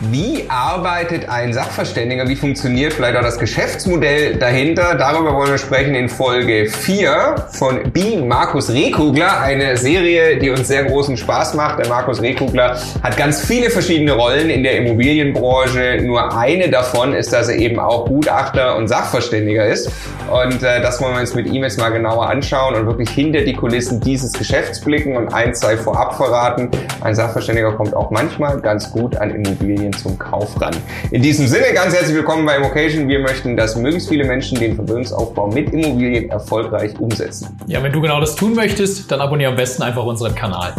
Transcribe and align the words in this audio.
Wie 0.00 0.44
arbeitet 0.48 1.28
ein 1.28 1.52
Sachverständiger? 1.52 2.28
Wie 2.28 2.36
funktioniert 2.36 2.92
vielleicht 2.92 3.16
auch 3.16 3.22
das 3.22 3.36
Geschäftsmodell 3.36 4.36
dahinter? 4.36 4.94
Darüber 4.94 5.34
wollen 5.34 5.50
wir 5.50 5.58
sprechen 5.58 5.96
in 5.96 6.08
Folge 6.08 6.66
4 6.66 7.48
von 7.50 7.90
Being 7.92 8.28
Markus 8.28 8.70
Rehkugler, 8.70 9.40
eine 9.40 9.76
Serie, 9.76 10.38
die 10.38 10.50
uns 10.50 10.68
sehr 10.68 10.84
großen 10.84 11.16
Spaß 11.16 11.54
macht. 11.54 11.80
Der 11.80 11.88
Markus 11.88 12.22
Rehkugler 12.22 12.78
hat 13.02 13.16
ganz 13.16 13.44
viele 13.44 13.70
verschiedene 13.70 14.12
Rollen 14.12 14.50
in 14.50 14.62
der 14.62 14.76
Immobilienbranche. 14.76 16.00
Nur 16.04 16.32
eine 16.32 16.70
davon 16.70 17.12
ist, 17.12 17.32
dass 17.32 17.48
er 17.48 17.56
eben 17.56 17.80
auch 17.80 18.06
Gutachter 18.06 18.76
und 18.76 18.86
Sachverständiger 18.86 19.66
ist. 19.66 19.90
Und 20.30 20.62
äh, 20.62 20.80
das 20.80 21.00
wollen 21.00 21.14
wir 21.14 21.20
uns 21.22 21.34
mit 21.34 21.48
ihm 21.48 21.64
jetzt 21.64 21.80
mal 21.80 21.88
genauer 21.88 22.28
anschauen 22.28 22.76
und 22.76 22.86
wirklich 22.86 23.10
hinter 23.10 23.40
die 23.40 23.54
Kulissen 23.54 23.98
dieses 23.98 24.32
Geschäfts 24.32 24.80
blicken 24.80 25.16
und 25.16 25.34
eins 25.34 25.58
sei 25.58 25.76
vorab 25.76 26.14
verraten. 26.14 26.70
Ein 27.00 27.16
Sachverständiger 27.16 27.72
kommt 27.72 27.96
auch 27.96 28.12
manchmal 28.12 28.60
ganz 28.60 28.92
gut 28.92 29.16
an 29.16 29.30
Immobilien 29.30 29.87
Immobilien 29.88 29.92
zum 29.92 30.18
Kauf 30.18 30.60
ran. 30.60 30.76
In 31.10 31.22
diesem 31.22 31.46
Sinne 31.46 31.72
ganz 31.72 31.94
herzlich 31.94 32.14
willkommen 32.14 32.44
bei 32.44 32.56
Immocation. 32.56 33.08
Wir 33.08 33.20
möchten, 33.20 33.56
dass 33.56 33.76
möglichst 33.76 34.08
viele 34.08 34.24
Menschen 34.24 34.58
den 34.58 34.74
Vermögensaufbau 34.74 35.48
mit 35.48 35.72
Immobilien 35.72 36.30
erfolgreich 36.30 36.98
umsetzen. 36.98 37.58
Ja, 37.66 37.82
wenn 37.82 37.92
du 37.92 38.00
genau 38.00 38.20
das 38.20 38.36
tun 38.36 38.54
möchtest, 38.54 39.10
dann 39.10 39.20
abonniere 39.20 39.50
am 39.50 39.56
besten 39.56 39.82
einfach 39.82 40.04
unseren 40.04 40.34
Kanal. 40.34 40.74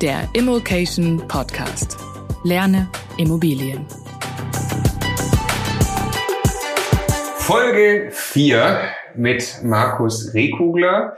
Der 0.00 0.28
Immocation 0.32 1.22
Podcast. 1.26 1.96
Lerne 2.44 2.88
Immobilien. 3.16 3.84
Folge 7.38 8.10
4 8.12 8.80
mit 9.16 9.60
Markus 9.64 10.32
Rehkugler. 10.34 11.16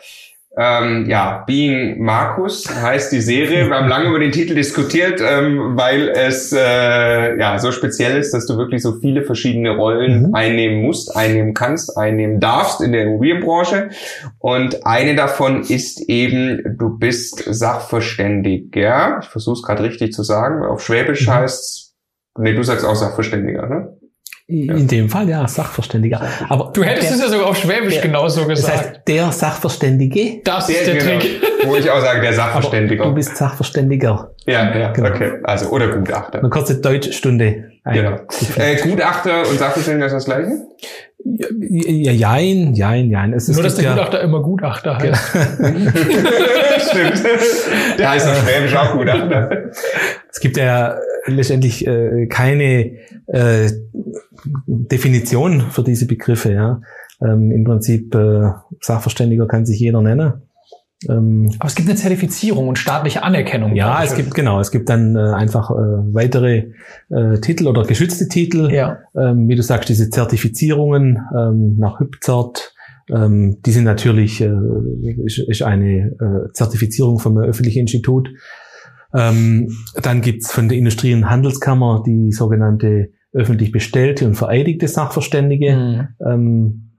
Ähm, 0.56 1.06
ja, 1.08 1.44
Being 1.46 2.02
Markus 2.02 2.68
heißt 2.68 3.12
die 3.12 3.20
Serie. 3.20 3.68
Wir 3.68 3.76
haben 3.76 3.88
lange 3.88 4.08
über 4.08 4.18
den 4.18 4.32
Titel 4.32 4.54
diskutiert, 4.54 5.20
ähm, 5.20 5.76
weil 5.76 6.08
es 6.08 6.52
äh, 6.52 7.38
ja 7.38 7.58
so 7.60 7.70
speziell 7.70 8.18
ist, 8.18 8.34
dass 8.34 8.46
du 8.46 8.56
wirklich 8.56 8.82
so 8.82 8.98
viele 9.00 9.22
verschiedene 9.22 9.76
Rollen 9.76 10.28
mhm. 10.28 10.34
einnehmen 10.34 10.82
musst, 10.82 11.16
einnehmen 11.16 11.54
kannst, 11.54 11.96
einnehmen 11.96 12.40
darfst 12.40 12.80
in 12.80 12.90
der 12.90 13.04
Immobilienbranche. 13.04 13.90
Und 14.38 14.84
eine 14.84 15.14
davon 15.14 15.62
ist 15.62 16.00
eben, 16.08 16.76
du 16.78 16.98
bist 16.98 17.44
Sachverständiger. 17.46 19.20
Ich 19.22 19.28
versuche 19.28 19.54
es 19.54 19.62
gerade 19.62 19.84
richtig 19.84 20.12
zu 20.12 20.24
sagen. 20.24 20.64
Auf 20.64 20.84
Schwäbisch 20.84 21.28
mhm. 21.28 21.32
heißt 21.32 21.90
nee, 22.38 22.54
du 22.54 22.62
sagst 22.62 22.84
auch 22.84 22.96
Sachverständiger, 22.96 23.68
ne? 23.68 23.99
In 24.50 24.88
dem 24.88 25.08
Fall, 25.08 25.28
ja, 25.28 25.46
Sachverständiger. 25.46 26.20
Aber 26.48 26.72
du 26.74 26.82
hättest 26.82 27.10
der, 27.10 27.16
es 27.16 27.22
ja 27.22 27.28
sogar 27.28 27.46
auf 27.46 27.56
Schwäbisch 27.56 27.94
der, 27.94 28.02
genauso 28.02 28.46
gesagt. 28.46 28.74
Das 28.74 28.86
heißt, 28.86 29.00
der 29.06 29.32
Sachverständige. 29.32 30.40
Das 30.42 30.68
ist 30.68 30.86
der, 30.86 30.94
der 30.94 31.20
Trick. 31.20 31.40
Wo 31.64 31.76
ich 31.76 31.88
auch 31.88 32.00
sage, 32.00 32.20
der 32.20 32.32
Sachverständiger. 32.32 33.02
Aber 33.02 33.10
du 33.10 33.14
bist 33.14 33.36
Sachverständiger. 33.36 34.32
Ja, 34.46 34.76
ja, 34.76 34.90
genau. 34.90 35.08
okay. 35.08 35.32
Also, 35.44 35.68
oder 35.70 35.88
Gutachter. 35.88 36.40
Eine 36.40 36.48
kurze 36.48 36.80
Deutschstunde. 36.80 37.69
Genau. 37.92 38.16
Äh, 38.56 38.76
Gutachter 38.76 39.48
und 39.48 39.58
Sachverständiger 39.58 40.06
ist 40.06 40.12
das 40.12 40.24
Gleiche? 40.24 40.52
Ja, 41.22 42.12
jein, 42.12 42.74
jein, 42.74 43.10
jein. 43.10 43.32
Es, 43.34 43.48
Nur, 43.48 43.62
dass 43.62 43.74
der 43.74 43.84
ja, 43.84 43.92
Gutachter 43.92 44.20
immer 44.22 44.42
Gutachter 44.42 44.98
heißt. 44.98 45.22
Stimmt. 46.90 47.22
Der 47.98 48.10
heißt 48.10 48.26
auf 48.26 48.42
Schwäbisch 48.42 48.74
auch 48.74 48.92
Gutachter. 48.92 49.70
Es 50.30 50.40
gibt 50.40 50.56
ja 50.56 50.96
letztendlich 51.26 51.86
äh, 51.86 52.26
keine 52.26 52.92
äh, 53.26 53.70
Definition 54.66 55.70
für 55.70 55.82
diese 55.82 56.06
Begriffe. 56.06 56.52
Ja. 56.52 56.80
Ähm, 57.22 57.50
Im 57.50 57.64
Prinzip 57.64 58.14
äh, 58.14 58.52
Sachverständiger 58.80 59.46
kann 59.46 59.66
sich 59.66 59.78
jeder 59.78 60.00
nennen. 60.00 60.42
Ähm, 61.08 61.50
Aber 61.58 61.68
es 61.68 61.74
gibt 61.74 61.88
eine 61.88 61.96
Zertifizierung 61.96 62.68
und 62.68 62.78
staatliche 62.78 63.22
Anerkennung. 63.22 63.74
Ja, 63.74 64.02
es 64.04 64.14
gibt 64.14 64.34
genau, 64.34 64.60
es 64.60 64.70
gibt 64.70 64.88
dann 64.88 65.16
äh, 65.16 65.20
einfach 65.20 65.70
äh, 65.70 65.74
weitere 65.74 66.72
äh, 67.08 67.38
Titel 67.40 67.68
oder 67.68 67.84
geschützte 67.84 68.28
Titel. 68.28 68.70
Ja. 68.70 68.98
Ähm, 69.16 69.48
wie 69.48 69.56
du 69.56 69.62
sagst, 69.62 69.88
diese 69.88 70.10
Zertifizierungen 70.10 71.18
ähm, 71.36 71.76
nach 71.78 72.00
HÜBZERT, 72.00 72.74
ähm, 73.10 73.58
die 73.64 73.72
sind 73.72 73.84
natürlich 73.84 74.42
äh, 74.42 74.52
ist, 75.24 75.38
ist 75.38 75.62
eine 75.62 76.12
äh, 76.20 76.52
Zertifizierung 76.52 77.18
vom 77.18 77.38
öffentlichen 77.38 77.80
Institut. 77.80 78.28
Ähm, 79.14 79.72
dann 80.02 80.20
gibt's 80.20 80.52
von 80.52 80.68
der 80.68 80.76
Industrie- 80.76 81.14
und 81.14 81.30
Handelskammer 81.30 82.02
die 82.06 82.30
sogenannte 82.30 83.10
öffentlich 83.32 83.72
bestellte 83.72 84.26
und 84.26 84.34
vereidigte 84.34 84.86
Sachverständige. 84.86 85.76
Mhm. 85.76 86.08
Ähm, 86.26 86.89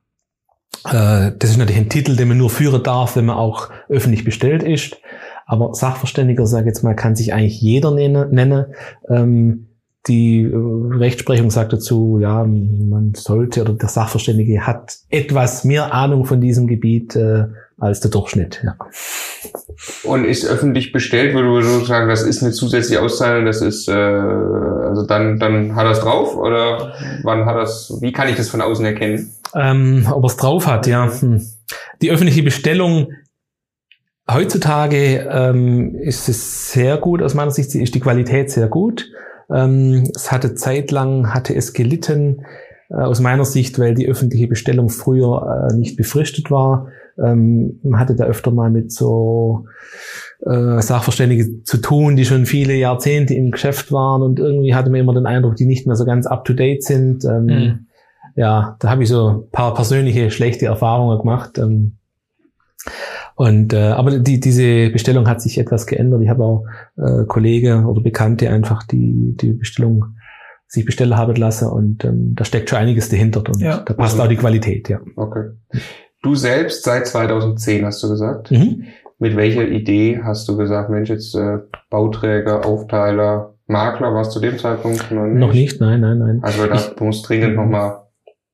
äh, 0.85 1.31
das 1.37 1.51
ist 1.51 1.57
natürlich 1.57 1.81
ein 1.81 1.89
Titel, 1.89 2.15
den 2.15 2.27
man 2.27 2.37
nur 2.37 2.49
führen 2.49 2.83
darf, 2.83 3.15
wenn 3.15 3.25
man 3.25 3.37
auch 3.37 3.69
öffentlich 3.89 4.23
bestellt 4.23 4.63
ist. 4.63 4.97
Aber 5.45 5.73
Sachverständiger, 5.73 6.47
sage 6.47 6.67
jetzt 6.67 6.83
mal, 6.83 6.95
kann 6.95 7.15
sich 7.15 7.33
eigentlich 7.33 7.61
jeder 7.61 7.91
nennen. 7.91 8.65
Ähm, 9.09 9.67
die 10.07 10.41
äh, 10.41 10.97
Rechtsprechung 10.97 11.51
sagt 11.51 11.73
dazu, 11.73 12.19
ja, 12.19 12.43
man 12.43 13.13
sollte 13.15 13.61
oder 13.61 13.73
der 13.73 13.89
Sachverständige 13.89 14.65
hat 14.65 14.97
etwas 15.09 15.63
mehr 15.63 15.93
Ahnung 15.93 16.25
von 16.25 16.41
diesem 16.41 16.67
Gebiet 16.67 17.15
äh, 17.15 17.45
als 17.77 17.99
der 17.99 18.11
Durchschnitt. 18.11 18.61
Ja. 18.63 18.75
Und 20.03 20.25
ist 20.25 20.45
öffentlich 20.45 20.91
bestellt, 20.91 21.33
würde 21.33 21.47
du 21.61 21.85
sagen, 21.85 22.07
das 22.07 22.21
ist 22.21 22.43
eine 22.43 22.51
zusätzliche 22.51 23.01
Auszahlung, 23.01 23.45
das 23.45 23.61
ist 23.61 23.87
äh, 23.87 23.93
also 23.93 25.05
dann 25.07 25.39
dann 25.39 25.75
hat 25.75 25.85
er 25.85 25.91
es 25.91 25.99
drauf 26.01 26.35
oder 26.35 26.93
wann 27.23 27.45
hat 27.45 27.57
es? 27.57 27.97
Wie 27.99 28.11
kann 28.11 28.27
ich 28.27 28.35
das 28.35 28.49
von 28.49 28.61
außen 28.61 28.85
erkennen? 28.85 29.33
Ähm, 29.55 30.07
ob 30.11 30.23
er 30.23 30.27
es 30.27 30.37
drauf 30.37 30.67
hat, 30.67 30.85
ja. 30.85 31.11
Hm. 31.11 31.41
Die 32.01 32.11
öffentliche 32.11 32.43
Bestellung 32.43 33.13
heutzutage 34.29 35.27
ähm, 35.31 35.95
ist 35.95 36.29
es 36.29 36.71
sehr 36.71 36.97
gut 36.97 37.23
aus 37.23 37.33
meiner 37.33 37.51
Sicht 37.51 37.73
ist 37.73 37.95
die 37.95 37.99
Qualität 37.99 38.51
sehr 38.51 38.67
gut. 38.67 39.09
Ähm, 39.51 40.11
es 40.15 40.31
hatte 40.31 40.53
zeitlang 40.53 41.33
hatte 41.33 41.55
es 41.55 41.73
gelitten 41.73 42.45
äh, 42.89 42.95
aus 42.97 43.19
meiner 43.19 43.45
Sicht, 43.45 43.79
weil 43.79 43.95
die 43.95 44.07
öffentliche 44.07 44.47
Bestellung 44.47 44.89
früher 44.89 45.69
äh, 45.71 45.75
nicht 45.75 45.97
befristet 45.97 46.51
war 46.51 46.89
ähm, 47.17 47.79
man 47.83 47.99
hatte 47.99 48.15
da 48.15 48.25
öfter 48.25 48.51
mal 48.51 48.69
mit 48.69 48.91
so 48.91 49.65
äh, 50.45 50.81
Sachverständigen 50.81 51.65
zu 51.65 51.77
tun, 51.77 52.15
die 52.15 52.25
schon 52.25 52.45
viele 52.45 52.73
Jahrzehnte 52.75 53.33
im 53.33 53.51
Geschäft 53.51 53.91
waren 53.91 54.21
und 54.21 54.39
irgendwie 54.39 54.73
hatte 54.73 54.89
man 54.89 54.99
immer 54.99 55.13
den 55.13 55.25
Eindruck, 55.25 55.55
die 55.55 55.65
nicht 55.65 55.87
mehr 55.87 55.95
so 55.95 56.05
ganz 56.05 56.25
up 56.25 56.45
to 56.45 56.53
date 56.53 56.83
sind. 56.83 57.25
Ähm, 57.25 57.45
mhm. 57.45 57.87
Ja, 58.35 58.77
da 58.79 58.89
habe 58.89 59.03
ich 59.03 59.09
so 59.09 59.29
ein 59.29 59.49
paar 59.51 59.73
persönliche 59.73 60.31
schlechte 60.31 60.65
Erfahrungen 60.65 61.19
gemacht. 61.19 61.57
Ähm, 61.57 61.97
und 63.35 63.73
äh, 63.73 63.89
aber 63.89 64.19
die, 64.19 64.39
diese 64.39 64.89
Bestellung 64.89 65.27
hat 65.27 65.41
sich 65.41 65.57
etwas 65.57 65.85
geändert. 65.85 66.21
Ich 66.21 66.29
habe 66.29 66.43
auch 66.43 66.65
äh, 66.97 67.25
Kollegen 67.25 67.85
oder 67.85 68.01
Bekannte 68.01 68.49
einfach 68.49 68.83
die 68.83 69.35
die 69.39 69.53
Bestellung 69.53 70.15
sich 70.71 70.85
bestellen 70.85 71.17
haben 71.17 71.35
lassen 71.35 71.67
und 71.67 72.05
ähm, 72.05 72.33
da 72.33 72.45
steckt 72.45 72.69
schon 72.69 72.79
einiges 72.79 73.09
dahinter 73.09 73.43
und 73.45 73.59
ja. 73.59 73.79
da 73.79 73.93
passt 73.93 74.17
auch 74.19 74.27
die 74.27 74.37
Qualität, 74.37 74.87
ja. 74.87 75.01
Okay. 75.17 75.49
Du 76.21 76.35
selbst 76.35 76.83
seit 76.83 77.07
2010 77.07 77.85
hast 77.85 78.03
du 78.03 78.09
gesagt. 78.09 78.51
Mhm. 78.51 78.85
Mit 79.19 79.35
welcher 79.35 79.67
Idee 79.67 80.21
hast 80.23 80.47
du 80.47 80.57
gesagt, 80.57 80.89
Mensch, 80.89 81.09
jetzt 81.09 81.35
äh, 81.35 81.59
Bauträger, 81.89 82.65
Aufteiler, 82.65 83.53
Makler, 83.67 84.13
warst 84.13 84.31
du 84.31 84.39
zu 84.39 84.39
dem 84.39 84.57
Zeitpunkt 84.57 85.11
noch 85.11 85.25
nicht? 85.25 85.37
Noch 85.37 85.53
nicht, 85.53 85.79
nein, 85.79 86.01
nein, 86.01 86.17
nein. 86.17 86.39
Also 86.41 86.65
da, 86.65 86.77
du 86.77 87.03
musst 87.03 87.27
dringend 87.27 87.55
nochmal 87.55 88.01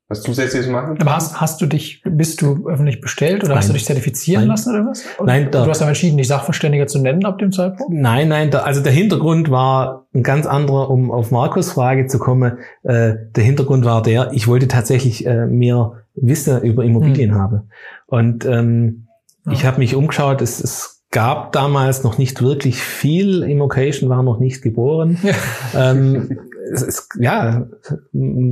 was 0.10 0.22
zusätzliches 0.22 0.70
machen? 0.70 0.98
Aber 1.02 1.16
hast, 1.16 1.42
hast 1.42 1.60
du 1.62 1.66
dich, 1.66 2.02
bist 2.06 2.42
du 2.42 2.68
öffentlich 2.68 3.02
bestellt 3.02 3.44
oder 3.44 3.50
nein. 3.50 3.58
hast 3.58 3.70
du 3.70 3.74
dich 3.74 3.86
zertifizieren 3.86 4.44
nein. 4.44 4.50
lassen 4.50 4.74
oder 4.74 4.90
was? 4.90 5.04
Oder 5.18 5.26
nein, 5.26 5.52
da, 5.52 5.66
du 5.66 5.70
hast 5.70 5.82
aber 5.82 5.90
entschieden, 5.90 6.18
dich 6.18 6.28
Sachverständiger 6.28 6.88
zu 6.88 7.00
nennen 7.00 7.26
ab 7.26 7.40
dem 7.40 7.52
Zeitpunkt? 7.52 7.94
Nein, 7.94 8.30
nein, 8.30 8.50
da, 8.50 8.60
also 8.60 8.82
der 8.82 8.94
Hintergrund 8.94 9.52
war 9.52 10.08
ein 10.14 10.24
ganz 10.24 10.46
anderer, 10.46 10.90
um 10.90 11.12
auf 11.12 11.32
Markus 11.32 11.74
Frage 11.74 12.08
zu 12.08 12.20
kommen. 12.20 12.60
Äh, 12.84 13.16
der 13.36 13.44
Hintergrund 13.44 13.84
war 13.84 14.02
der, 14.02 14.32
ich 14.32 14.48
wollte 14.48 14.70
tatsächlich 14.70 15.26
äh, 15.26 15.46
mehr 15.46 16.04
Wissen 16.16 16.62
über 16.62 16.86
Immobilien 16.86 17.32
mhm. 17.32 17.36
habe. 17.36 17.64
Und 18.06 18.46
ähm, 18.46 19.08
ja. 19.46 19.52
ich 19.52 19.66
habe 19.66 19.80
mich 19.80 19.94
umgeschaut, 19.94 20.42
es, 20.42 20.62
es 20.62 20.98
gab 21.12 21.52
damals 21.52 22.04
noch 22.04 22.18
nicht 22.18 22.42
wirklich 22.42 22.82
viel, 22.82 23.44
Immocation 23.44 24.10
war 24.10 24.24
noch 24.24 24.40
nicht 24.40 24.62
geboren. 24.62 25.18
Ja. 25.24 25.92
Ähm, 25.92 26.40
es, 26.72 26.82
es, 26.82 27.10
ja, 27.20 27.68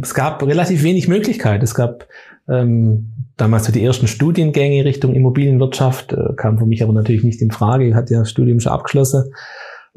es 0.01 0.13
gab 0.13 0.43
relativ 0.43 0.83
wenig 0.83 1.07
Möglichkeit. 1.07 1.63
Es 1.63 1.75
gab 1.75 2.07
ähm, 2.47 3.11
damals 3.37 3.65
so 3.65 3.71
die 3.71 3.83
ersten 3.83 4.07
Studiengänge 4.07 4.85
Richtung 4.85 5.13
Immobilienwirtschaft, 5.13 6.13
äh, 6.13 6.33
kam 6.35 6.57
für 6.57 6.65
mich 6.65 6.83
aber 6.83 6.93
natürlich 6.93 7.23
nicht 7.23 7.41
in 7.41 7.51
Frage. 7.51 7.87
Ich 7.87 7.95
hatte 7.95 8.13
ja 8.13 8.19
das 8.19 8.29
Studium 8.29 8.59
schon 8.59 8.71
abgeschlossen. 8.71 9.33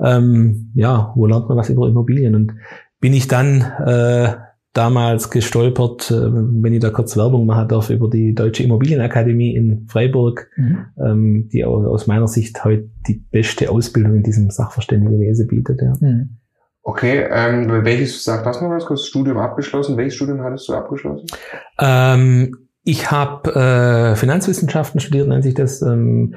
Ähm, 0.02 0.70
ja, 0.74 1.12
wo 1.16 1.26
lernt 1.26 1.48
man 1.48 1.58
was 1.58 1.70
über 1.70 1.88
Immobilien? 1.88 2.34
Und 2.34 2.52
bin 3.00 3.12
ich 3.12 3.28
dann 3.28 3.62
äh, 3.84 4.34
damals 4.72 5.30
gestolpert, 5.30 6.10
äh, 6.10 6.32
wenn 6.32 6.72
ich 6.72 6.80
da 6.80 6.90
kurz 6.90 7.16
Werbung 7.16 7.46
machen 7.46 7.68
darf, 7.68 7.90
über 7.90 8.08
die 8.08 8.34
Deutsche 8.34 8.62
Immobilienakademie 8.62 9.54
in 9.54 9.86
Freiburg, 9.88 10.48
mhm. 10.56 10.78
ähm, 11.04 11.48
die 11.52 11.64
aus 11.64 12.06
meiner 12.06 12.28
Sicht 12.28 12.64
heute 12.64 12.88
die 13.06 13.24
beste 13.30 13.70
Ausbildung 13.70 14.16
in 14.16 14.22
diesem 14.22 14.50
Sachverständigewesen 14.50 15.46
bietet. 15.48 15.80
Ja. 15.82 15.94
Mhm. 16.00 16.38
Okay, 16.88 17.26
ähm, 17.30 17.84
welches, 17.84 18.24
sag 18.24 18.44
das 18.44 18.62
mal 18.62 18.70
ganz 18.70 18.86
kurz, 18.86 19.04
Studium 19.04 19.36
abgeschlossen. 19.36 19.98
Welches 19.98 20.14
Studium 20.14 20.42
hattest 20.42 20.70
du 20.70 20.74
abgeschlossen? 20.74 21.26
Ähm, 21.78 22.56
ich 22.82 23.10
habe 23.10 23.54
äh, 23.54 24.16
Finanzwissenschaften 24.16 24.98
studiert, 24.98 25.28
nennt 25.28 25.44
sich 25.44 25.52
das, 25.52 25.82
ähm, 25.82 26.34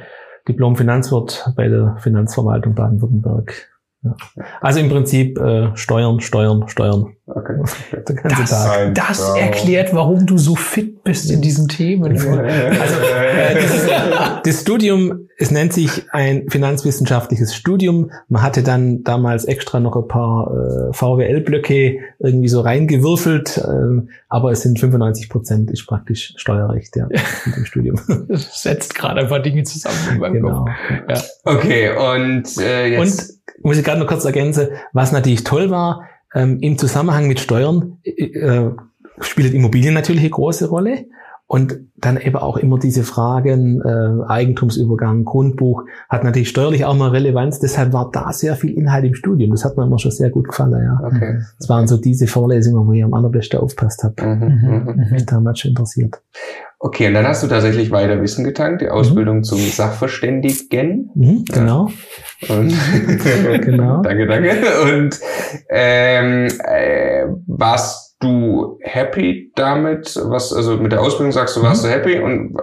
Diplom 0.49 0.75
Finanzwirt 0.75 1.53
bei 1.55 1.69
der 1.69 1.95
Finanzverwaltung 2.01 2.75
Baden-Württemberg. 2.75 3.69
Ja. 4.03 4.15
Also 4.59 4.81
im 4.81 4.89
Prinzip 4.89 5.39
äh, 5.39 5.69
Steuern, 5.75 6.19
Steuern, 6.19 6.67
Steuern. 6.67 7.15
Okay. 7.27 7.53
Der 8.09 8.15
ganze 8.15 8.41
Das, 8.41 8.49
Tag. 8.49 8.95
Das 8.95 9.35
erklärt, 9.37 9.93
warum 9.93 10.25
du 10.25 10.37
so 10.37 10.55
fit 10.55 11.01
bist 11.05 11.31
in 11.31 11.41
diesen 11.41 11.69
Themen. 11.69 12.17
Also 12.17 12.29
äh, 12.29 13.61
dieses, 13.61 13.89
das 14.43 14.61
Studium, 14.61 15.29
es 15.41 15.49
nennt 15.49 15.73
sich 15.73 16.05
ein 16.11 16.49
finanzwissenschaftliches 16.49 17.55
Studium. 17.55 18.11
Man 18.29 18.43
hatte 18.43 18.61
dann 18.61 19.03
damals 19.03 19.43
extra 19.43 19.79
noch 19.79 19.95
ein 19.95 20.07
paar 20.07 20.51
äh, 20.51 20.93
VWL-Blöcke 20.93 21.97
irgendwie 22.19 22.47
so 22.47 22.61
reingewürfelt, 22.61 23.59
ähm, 23.67 24.09
aber 24.29 24.51
es 24.51 24.61
sind 24.61 24.79
95 24.79 25.29
Prozent 25.29 25.71
ist 25.71 25.87
praktisch 25.87 26.33
Steuerrecht 26.37 26.95
ja, 26.95 27.07
in 27.45 27.51
dem 27.53 27.65
Studium. 27.65 27.99
Das 28.27 28.61
setzt 28.61 28.93
gerade 28.93 29.21
ein 29.21 29.29
paar 29.29 29.39
Dinge 29.39 29.63
zusammen 29.63 29.97
in 30.11 30.19
meinem 30.19 30.33
genau. 30.33 30.65
Kopf. 30.65 31.29
Okay, 31.43 31.89
und 31.89 32.57
äh, 32.59 32.87
jetzt. 32.89 33.41
Und 33.57 33.65
muss 33.65 33.77
ich 33.77 33.83
gerade 33.83 33.99
noch 33.99 34.07
kurz 34.07 34.23
ergänzen, 34.25 34.67
was 34.93 35.11
natürlich 35.11 35.43
toll 35.43 35.71
war, 35.71 36.07
ähm, 36.35 36.59
im 36.61 36.77
Zusammenhang 36.77 37.27
mit 37.27 37.39
Steuern 37.39 37.97
äh, 38.03 38.69
spielt 39.21 39.55
Immobilien 39.55 39.95
natürlich 39.95 40.21
eine 40.21 40.29
große 40.29 40.69
Rolle. 40.69 41.05
Und 41.51 41.79
dann 41.97 42.15
eben 42.15 42.37
auch 42.37 42.55
immer 42.55 42.79
diese 42.79 43.03
Fragen, 43.03 43.81
äh, 43.81 44.23
Eigentumsübergang, 44.25 45.25
Grundbuch, 45.25 45.83
hat 46.07 46.23
natürlich 46.23 46.47
steuerlich 46.47 46.85
auch 46.85 46.95
mal 46.95 47.09
Relevanz. 47.09 47.59
Deshalb 47.59 47.91
war 47.91 48.09
da 48.09 48.31
sehr 48.31 48.55
viel 48.55 48.71
Inhalt 48.77 49.03
im 49.03 49.15
Studium. 49.15 49.51
Das 49.51 49.65
hat 49.65 49.75
mir 49.75 49.83
immer 49.83 49.99
schon 49.99 50.11
sehr 50.11 50.29
gut 50.29 50.47
gefallen. 50.47 50.81
Ja. 50.81 51.05
okay. 51.05 51.41
Das 51.59 51.67
waren 51.67 51.89
so 51.89 51.97
diese 51.97 52.27
Vorlesungen, 52.27 52.87
wo 52.87 52.93
ich 52.93 53.03
am 53.03 53.13
allerbesten 53.13 53.59
aufpasst 53.59 54.01
habe. 54.05 54.25
Mhm, 54.25 54.93
mhm. 54.95 55.07
Mich 55.11 55.25
damals 55.25 55.59
schon 55.59 55.71
interessiert. 55.71 56.21
Okay, 56.79 57.09
und 57.09 57.15
dann 57.15 57.27
hast 57.27 57.43
du 57.43 57.47
tatsächlich 57.47 57.91
weiter 57.91 58.21
Wissen 58.21 58.45
getankt, 58.45 58.81
die 58.81 58.89
Ausbildung 58.89 59.43
zum 59.43 59.59
Sachverständigen. 59.59 61.09
Mhm, 61.15 61.43
genau. 61.51 61.89
Und 62.47 62.73
Genau. 63.61 64.01
danke, 64.03 64.25
danke. 64.25 64.51
Und 64.85 65.19
ähm, 65.69 66.47
äh, 66.63 67.25
warst 67.45 68.10
du 68.21 68.77
happy 68.81 69.51
damit? 69.55 70.19
Was, 70.23 70.53
also 70.53 70.77
mit 70.77 70.91
der 70.91 71.01
Ausbildung 71.01 71.31
sagst 71.31 71.57
du, 71.57 71.63
warst 71.63 71.83
du 71.83 71.89
happy? 71.89 72.19
Und 72.19 72.55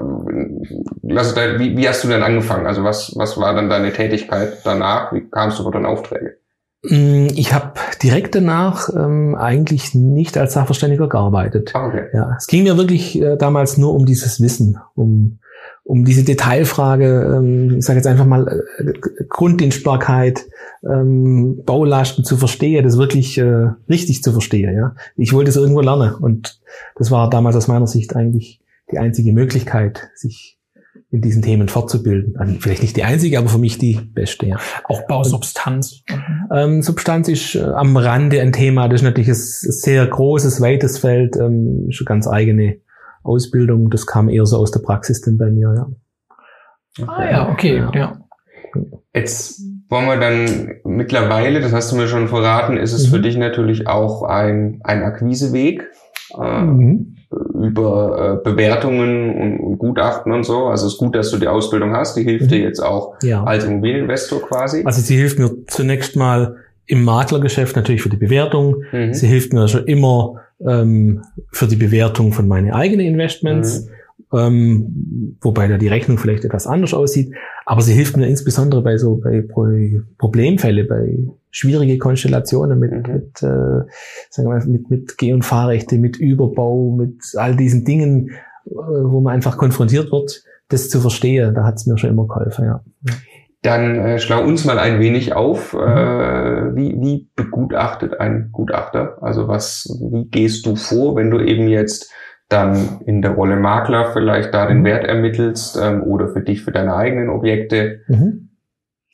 lass 1.02 1.34
da, 1.34 1.58
wie, 1.58 1.76
wie 1.76 1.88
hast 1.88 2.04
du 2.04 2.08
denn 2.08 2.22
angefangen? 2.22 2.66
Also 2.66 2.84
was, 2.84 3.12
was 3.16 3.38
war 3.38 3.54
dann 3.54 3.68
deine 3.68 3.92
Tätigkeit 3.92 4.58
danach? 4.64 5.12
Wie 5.12 5.28
kamst 5.28 5.58
du 5.58 5.62
über 5.62 5.72
deine 5.72 5.88
Aufträge? 5.88 6.38
Mm, 6.82 7.26
Ich 7.34 7.52
habe 7.52 7.72
direkt 8.02 8.34
danach 8.34 8.88
ähm, 8.94 9.34
eigentlich 9.34 9.94
nicht 9.94 10.38
als 10.38 10.54
Sachverständiger 10.54 11.08
gearbeitet. 11.08 11.72
Ah, 11.74 11.88
okay. 11.88 12.04
Ja, 12.12 12.34
es 12.38 12.46
ging 12.46 12.62
mir 12.62 12.76
wirklich 12.76 13.20
äh, 13.20 13.36
damals 13.36 13.78
nur 13.78 13.94
um 13.94 14.06
dieses 14.06 14.40
Wissen, 14.40 14.78
um, 14.94 15.40
um 15.88 16.04
diese 16.04 16.22
Detailfrage, 16.22 17.34
ähm, 17.34 17.78
ich 17.78 17.84
sage 17.86 17.96
jetzt 17.98 18.06
einfach 18.06 18.26
mal 18.26 18.62
äh, 18.76 18.92
Grunddienstbarkeit, 19.26 20.44
ähm, 20.86 21.62
Baulasten 21.64 22.24
zu 22.24 22.36
verstehen, 22.36 22.84
das 22.84 22.98
wirklich 22.98 23.38
äh, 23.38 23.70
richtig 23.88 24.22
zu 24.22 24.32
verstehen. 24.32 24.76
Ja, 24.76 24.94
ich 25.16 25.32
wollte 25.32 25.48
es 25.48 25.56
irgendwo 25.56 25.80
lernen 25.80 26.14
und 26.14 26.60
das 26.96 27.10
war 27.10 27.30
damals 27.30 27.56
aus 27.56 27.68
meiner 27.68 27.86
Sicht 27.86 28.14
eigentlich 28.14 28.60
die 28.92 28.98
einzige 28.98 29.32
Möglichkeit, 29.32 30.10
sich 30.14 30.58
in 31.10 31.22
diesen 31.22 31.40
Themen 31.40 31.68
fortzubilden. 31.68 32.36
Also 32.36 32.54
vielleicht 32.60 32.82
nicht 32.82 32.96
die 32.98 33.04
einzige, 33.04 33.38
aber 33.38 33.48
für 33.48 33.56
mich 33.56 33.78
die 33.78 33.98
beste. 34.12 34.44
Ja. 34.44 34.58
Auch 34.84 35.06
Bausubstanz. 35.06 36.02
Ähm, 36.52 36.82
Substanz 36.82 37.28
ist 37.28 37.54
äh, 37.54 37.62
am 37.62 37.96
Rande 37.96 38.42
ein 38.42 38.52
Thema. 38.52 38.88
Das 38.88 39.00
ist 39.00 39.04
natürlich 39.04 39.30
ein 39.30 39.34
sehr 39.36 40.06
großes, 40.06 40.60
weites 40.60 40.98
Feld. 40.98 41.36
Ähm, 41.36 41.88
eine 41.88 42.04
ganz 42.04 42.28
eigene 42.28 42.76
Ausbildung. 43.28 43.90
Das 43.90 44.06
kam 44.06 44.28
eher 44.28 44.46
so 44.46 44.56
aus 44.56 44.70
der 44.70 44.80
Praxis 44.80 45.20
dann 45.20 45.36
bei 45.38 45.50
mir. 45.50 45.72
Ja. 45.76 47.06
Ah 47.06 47.30
ja, 47.30 47.48
okay. 47.52 47.76
Ja. 47.76 47.90
Ja. 47.94 48.18
Jetzt 49.14 49.60
wollen 49.88 50.06
wir 50.06 50.16
dann 50.18 50.76
mittlerweile, 50.84 51.60
das 51.60 51.72
hast 51.72 51.92
du 51.92 51.96
mir 51.96 52.08
schon 52.08 52.28
verraten, 52.28 52.76
ist 52.76 52.92
es 52.92 53.06
Mhm. 53.08 53.14
für 53.14 53.20
dich 53.20 53.36
natürlich 53.36 53.86
auch 53.86 54.22
ein, 54.22 54.80
ein 54.84 55.02
Akquiseweg. 55.02 55.84
Äh, 56.38 56.60
Mhm. 56.62 57.14
über 57.62 58.40
äh, 58.40 58.48
Bewertungen 58.50 59.34
und, 59.38 59.60
und 59.60 59.78
Gutachten 59.78 60.32
und 60.32 60.44
so. 60.44 60.66
Also 60.66 60.86
es 60.86 60.94
ist 60.94 60.98
gut, 60.98 61.14
dass 61.14 61.30
du 61.30 61.36
die 61.38 61.48
Ausbildung 61.48 61.92
hast. 61.94 62.16
Die 62.16 62.22
hilft 62.22 62.46
Mhm. 62.46 62.48
dir 62.48 62.58
jetzt 62.60 62.80
auch 62.80 63.14
ja. 63.22 63.44
als 63.44 63.64
Immobilieninvestor 63.64 64.40
quasi. 64.42 64.82
Also 64.84 65.00
sie 65.02 65.16
hilft 65.16 65.38
mir 65.38 65.50
zunächst 65.66 66.16
mal 66.16 66.56
im 66.86 67.04
Maklergeschäft 67.04 67.76
natürlich 67.76 68.00
für 68.02 68.08
die 68.08 68.16
Bewertung. 68.16 68.82
Mhm. 68.92 69.12
Sie 69.12 69.26
hilft 69.26 69.52
mir 69.52 69.68
schon 69.68 69.84
immer 69.86 70.36
ähm, 70.66 71.22
für 71.52 71.66
die 71.66 71.76
Bewertung 71.76 72.32
von 72.32 72.48
meinen 72.48 72.72
eigenen 72.72 73.06
Investments. 73.06 73.88
ähm, 74.32 75.36
wobei 75.40 75.68
da 75.68 75.78
die 75.78 75.88
Rechnung 75.88 76.18
vielleicht 76.18 76.44
etwas 76.44 76.66
anders 76.66 76.92
aussieht. 76.92 77.32
Aber 77.64 77.80
sie 77.80 77.94
hilft 77.94 78.16
mir 78.18 78.26
insbesondere 78.26 78.82
bei 78.82 78.98
so 78.98 79.16
bei 79.16 79.40
Pro 79.40 79.66
Problemfälle, 80.18 80.84
bei 80.84 81.18
schwierige 81.50 81.96
Konstellationen 81.96 82.78
mit, 82.78 82.90
Mhm. 82.92 83.12
mit, 83.12 83.42
äh, 83.42 83.86
sagen 84.28 84.48
wir 84.48 84.48
mal, 84.50 84.66
mit, 84.66 84.90
mit 84.90 85.16
Geh- 85.16 85.32
und 85.32 85.46
Fahrrechte, 85.46 85.96
mit 85.96 86.18
Überbau, 86.18 86.94
mit 86.94 87.14
all 87.36 87.56
diesen 87.56 87.84
Dingen, 87.86 88.30
äh, 88.66 88.70
wo 88.74 89.20
man 89.20 89.34
einfach 89.34 89.56
konfrontiert 89.56 90.12
wird, 90.12 90.42
das 90.68 90.90
zu 90.90 91.00
verstehen. 91.00 91.54
Da 91.54 91.64
hat 91.64 91.76
es 91.76 91.86
mir 91.86 91.96
schon 91.96 92.10
immer 92.10 92.26
geholfen, 92.26 92.66
ja. 92.66 92.82
Dann 93.62 93.96
äh, 93.96 94.18
schlau 94.20 94.42
uns 94.44 94.64
mal 94.64 94.78
ein 94.78 95.00
wenig 95.00 95.34
auf. 95.34 95.72
Mhm. 95.74 95.80
Äh, 95.80 96.76
wie, 96.76 96.96
wie 97.00 97.30
begutachtet 97.34 98.20
ein 98.20 98.50
Gutachter? 98.52 99.18
Also 99.20 99.48
was, 99.48 99.88
wie 100.12 100.26
gehst 100.28 100.64
du 100.66 100.76
vor, 100.76 101.16
wenn 101.16 101.30
du 101.30 101.40
eben 101.40 101.66
jetzt 101.68 102.10
dann 102.48 103.00
in 103.04 103.20
der 103.20 103.32
Rolle 103.32 103.56
Makler 103.56 104.12
vielleicht 104.12 104.54
da 104.54 104.66
den 104.66 104.78
Mhm. 104.80 104.84
Wert 104.84 105.04
ermittelst 105.06 105.76
ähm, 105.82 106.02
oder 106.04 106.28
für 106.28 106.40
dich, 106.40 106.62
für 106.62 106.70
deine 106.72 106.94
eigenen 106.94 107.30
Objekte? 107.30 108.00
Mhm. 108.06 108.44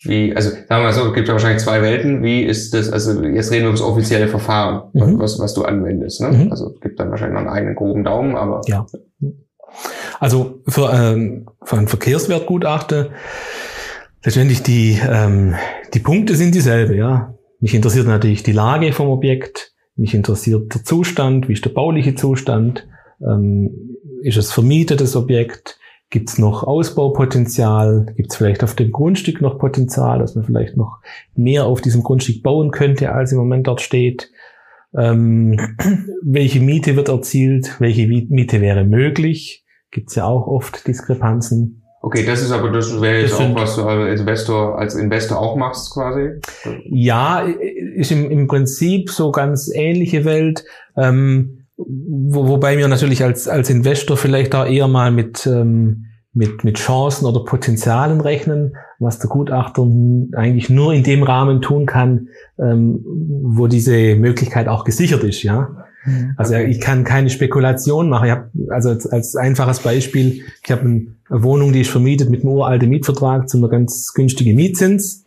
Wie, 0.03 0.37
also 0.37 0.51
sagen 0.51 0.67
wir 0.69 0.79
mal 0.83 0.93
so, 0.93 1.07
es 1.09 1.15
gibt 1.15 1.29
ja 1.29 1.33
wahrscheinlich 1.33 1.63
zwei 1.63 1.81
Welten. 1.81 2.23
Wie 2.23 2.43
ist 2.43 2.75
das, 2.75 2.93
also 2.93 3.23
jetzt 3.23 3.51
reden 3.51 3.63
wir 3.63 3.69
über 3.71 3.79
das 3.79 3.81
offizielle 3.87 4.29
Verfahren, 4.29 4.91
Mhm. 4.93 5.19
was, 5.19 5.39
was 5.41 5.55
du 5.55 5.63
anwendest. 5.65 6.21
Ne? 6.21 6.29
Mhm. 6.29 6.51
Also 6.51 6.71
es 6.75 6.81
gibt 6.83 7.01
dann 7.01 7.09
wahrscheinlich 7.11 7.33
noch 7.41 7.47
einen 7.47 7.57
eigenen 7.57 7.75
groben 7.77 8.05
Daumen, 8.05 8.37
aber 8.37 8.61
Ja. 8.67 8.85
Also 10.21 10.61
für, 10.69 10.93
ähm, 10.93 11.47
für 11.65 11.77
ein 11.77 11.89
Verkehrswertgutachten 11.89 13.07
letztendlich 14.25 14.63
die, 14.63 14.99
ähm, 15.09 15.55
die 15.93 16.01
Punkte 16.01 16.35
sind 16.35 16.55
dieselbe, 16.55 16.97
ja. 16.97 17.35
Mich 17.61 17.75
interessiert 17.75 18.07
natürlich 18.07 18.43
die 18.43 18.53
Lage 18.53 18.93
vom 18.93 19.09
Objekt, 19.09 19.73
mich 19.97 20.15
interessiert 20.15 20.75
der 20.75 20.83
Zustand, 20.83 21.49
wie 21.49 21.53
ist 21.53 21.65
der 21.65 21.71
bauliche 21.71 22.15
Zustand, 22.15 22.87
ähm, 23.21 23.97
ist 24.23 24.37
es 24.37 24.53
vermietetes 24.53 25.15
Objekt, 25.17 25.79
gibt 26.11 26.31
es 26.31 26.39
noch 26.39 26.63
Ausbaupotenzial, 26.65 28.07
gibt 28.17 28.33
es 28.33 28.37
vielleicht 28.37 28.65
auf 28.65 28.75
dem 28.75 28.93
Grundstück 28.93 29.41
noch 29.41 29.59
Potenzial, 29.59 30.19
dass 30.19 30.35
man 30.35 30.45
vielleicht 30.45 30.77
noch 30.77 31.01
mehr 31.35 31.67
auf 31.67 31.81
diesem 31.81 32.03
Grundstück 32.03 32.43
bauen 32.43 32.71
könnte, 32.71 33.13
als 33.13 33.33
im 33.33 33.39
Moment 33.39 33.67
dort 33.67 33.81
steht. 33.81 34.31
Ähm, 34.97 35.77
welche 36.23 36.61
Miete 36.61 36.97
wird 36.97 37.09
erzielt? 37.09 37.81
Welche 37.81 38.07
Miete 38.07 38.61
wäre 38.61 38.85
möglich? 38.85 39.65
Gibt 39.91 40.11
es 40.11 40.17
ja 40.17 40.25
auch 40.25 40.47
oft 40.47 40.87
Diskrepanzen. 40.87 41.84
Okay, 42.05 42.25
das 42.25 42.43
ist 42.43 42.53
aber, 42.53 42.71
das 42.71 43.01
wäre 43.01 43.21
jetzt 43.23 43.33
Das 43.33 43.41
auch, 43.41 43.55
was 43.55 43.77
du 43.77 43.83
als 43.85 44.21
Investor, 44.21 44.79
als 44.79 44.95
Investor 44.95 45.39
auch 45.39 45.57
machst 45.57 45.93
quasi. 45.93 46.41
Ja, 46.85 47.41
ist 47.97 48.13
im, 48.13 48.31
im 48.31 48.47
Prinzip 48.47 49.11
so 49.11 49.33
ganz 49.33 49.71
ähnliche 49.73 50.27
Welt, 50.27 50.65
ähm, 50.97 51.65
wo, 51.77 52.47
wobei 52.49 52.77
wir 52.77 52.89
natürlich 52.89 53.25
als, 53.25 53.49
als 53.49 53.71
Investor 53.71 54.19
vielleicht 54.19 54.53
da 54.53 54.67
eher 54.67 54.87
mal 54.87 55.11
mit, 55.11 55.47
ähm, 55.47 56.05
mit, 56.35 56.63
mit 56.63 56.77
Chancen 56.77 57.25
oder 57.25 57.43
Potenzialen 57.43 58.21
rechnen, 58.21 58.77
was 58.99 59.19
der 59.19 59.31
Gutachter 59.31 59.83
eigentlich 60.37 60.69
nur 60.69 60.93
in 60.93 61.05
dem 61.05 61.23
Rahmen 61.23 61.63
tun 61.63 61.87
kann, 61.87 62.29
ähm, 62.59 63.03
wo 63.43 63.67
diese 63.67 64.15
Möglichkeit 64.17 64.69
auch 64.69 64.85
gesichert 64.85 65.25
ist, 65.25 65.43
ja. 65.43 65.84
Also 66.37 66.55
ich 66.55 66.81
kann 66.81 67.05
keine 67.05 67.31
Spekulation 67.31 68.09
machen. 68.09 68.27
Ich 68.27 68.33
hab, 68.33 68.51
also 68.69 68.91
als, 68.91 69.07
als 69.07 69.37
einfaches 69.37 69.81
Beispiel, 69.81 70.43
ich 70.63 70.71
habe 70.71 70.83
eine 70.83 71.07
Wohnung, 71.29 71.73
die 71.73 71.81
ist 71.81 71.91
vermietet 71.91 72.31
mit 72.31 72.43
einem 72.43 72.53
uralten 72.53 72.89
Mietvertrag 72.89 73.49
zu 73.49 73.59
einer 73.59 73.69
ganz 73.69 74.13
günstigen 74.15 74.55
Mietzins. 74.55 75.25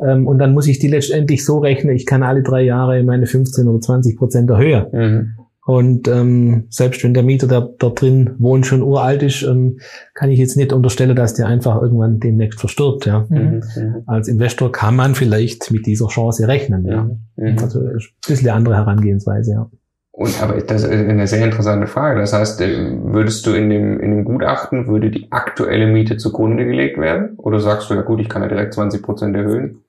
Ähm, 0.00 0.26
und 0.26 0.38
dann 0.38 0.52
muss 0.52 0.66
ich 0.66 0.78
die 0.78 0.88
letztendlich 0.88 1.44
so 1.44 1.58
rechnen, 1.58 1.94
ich 1.94 2.06
kann 2.06 2.22
alle 2.22 2.42
drei 2.42 2.62
Jahre 2.62 3.02
meine 3.02 3.26
15 3.26 3.66
oder 3.68 3.80
20 3.80 4.16
Prozent 4.16 4.50
erhöhen. 4.50 4.86
Mhm. 4.92 5.44
Und 5.66 6.08
ähm, 6.08 6.66
selbst 6.68 7.02
wenn 7.04 7.14
der 7.14 7.22
Mieter, 7.22 7.46
der 7.46 7.62
dort 7.62 8.02
drin 8.02 8.34
wohnt, 8.38 8.66
schon 8.66 8.82
uralt 8.82 9.22
ist, 9.22 9.42
ähm, 9.42 9.78
kann 10.12 10.30
ich 10.30 10.38
jetzt 10.38 10.58
nicht 10.58 10.74
unterstellen, 10.74 11.16
dass 11.16 11.32
der 11.32 11.46
einfach 11.46 11.80
irgendwann 11.80 12.20
demnächst 12.20 12.60
verstirbt. 12.60 13.06
Ja. 13.06 13.26
Mhm. 13.30 13.62
Mhm. 13.74 14.02
Als 14.04 14.28
Investor 14.28 14.70
kann 14.70 14.94
man 14.94 15.14
vielleicht 15.14 15.70
mit 15.70 15.86
dieser 15.86 16.08
Chance 16.08 16.46
rechnen. 16.48 16.84
Ja. 16.86 17.10
Mhm. 17.36 17.58
Also 17.60 17.80
ist 17.80 18.08
ein 18.08 18.28
bisschen 18.28 18.48
eine 18.48 18.56
andere 18.56 18.76
Herangehensweise. 18.76 19.52
Ja. 19.52 19.70
Und 20.16 20.40
aber 20.40 20.60
das 20.60 20.84
ist 20.84 20.90
eine 20.90 21.26
sehr 21.26 21.44
interessante 21.44 21.88
Frage. 21.88 22.20
Das 22.20 22.32
heißt, 22.32 22.60
äh, 22.60 22.98
würdest 23.02 23.44
du 23.46 23.50
in 23.52 23.68
dem, 23.68 23.98
in 23.98 24.12
dem 24.12 24.24
Gutachten, 24.24 24.86
würde 24.86 25.10
die 25.10 25.26
aktuelle 25.32 25.88
Miete 25.88 26.16
zugrunde 26.18 26.64
gelegt 26.64 26.98
werden? 26.98 27.34
Oder 27.36 27.58
sagst 27.58 27.90
du, 27.90 27.94
ja 27.94 28.02
gut, 28.02 28.20
ich 28.20 28.28
kann 28.28 28.42
ja 28.42 28.48
direkt 28.48 28.74
20 28.74 29.02
Prozent 29.02 29.36
erhöhen? 29.36 29.82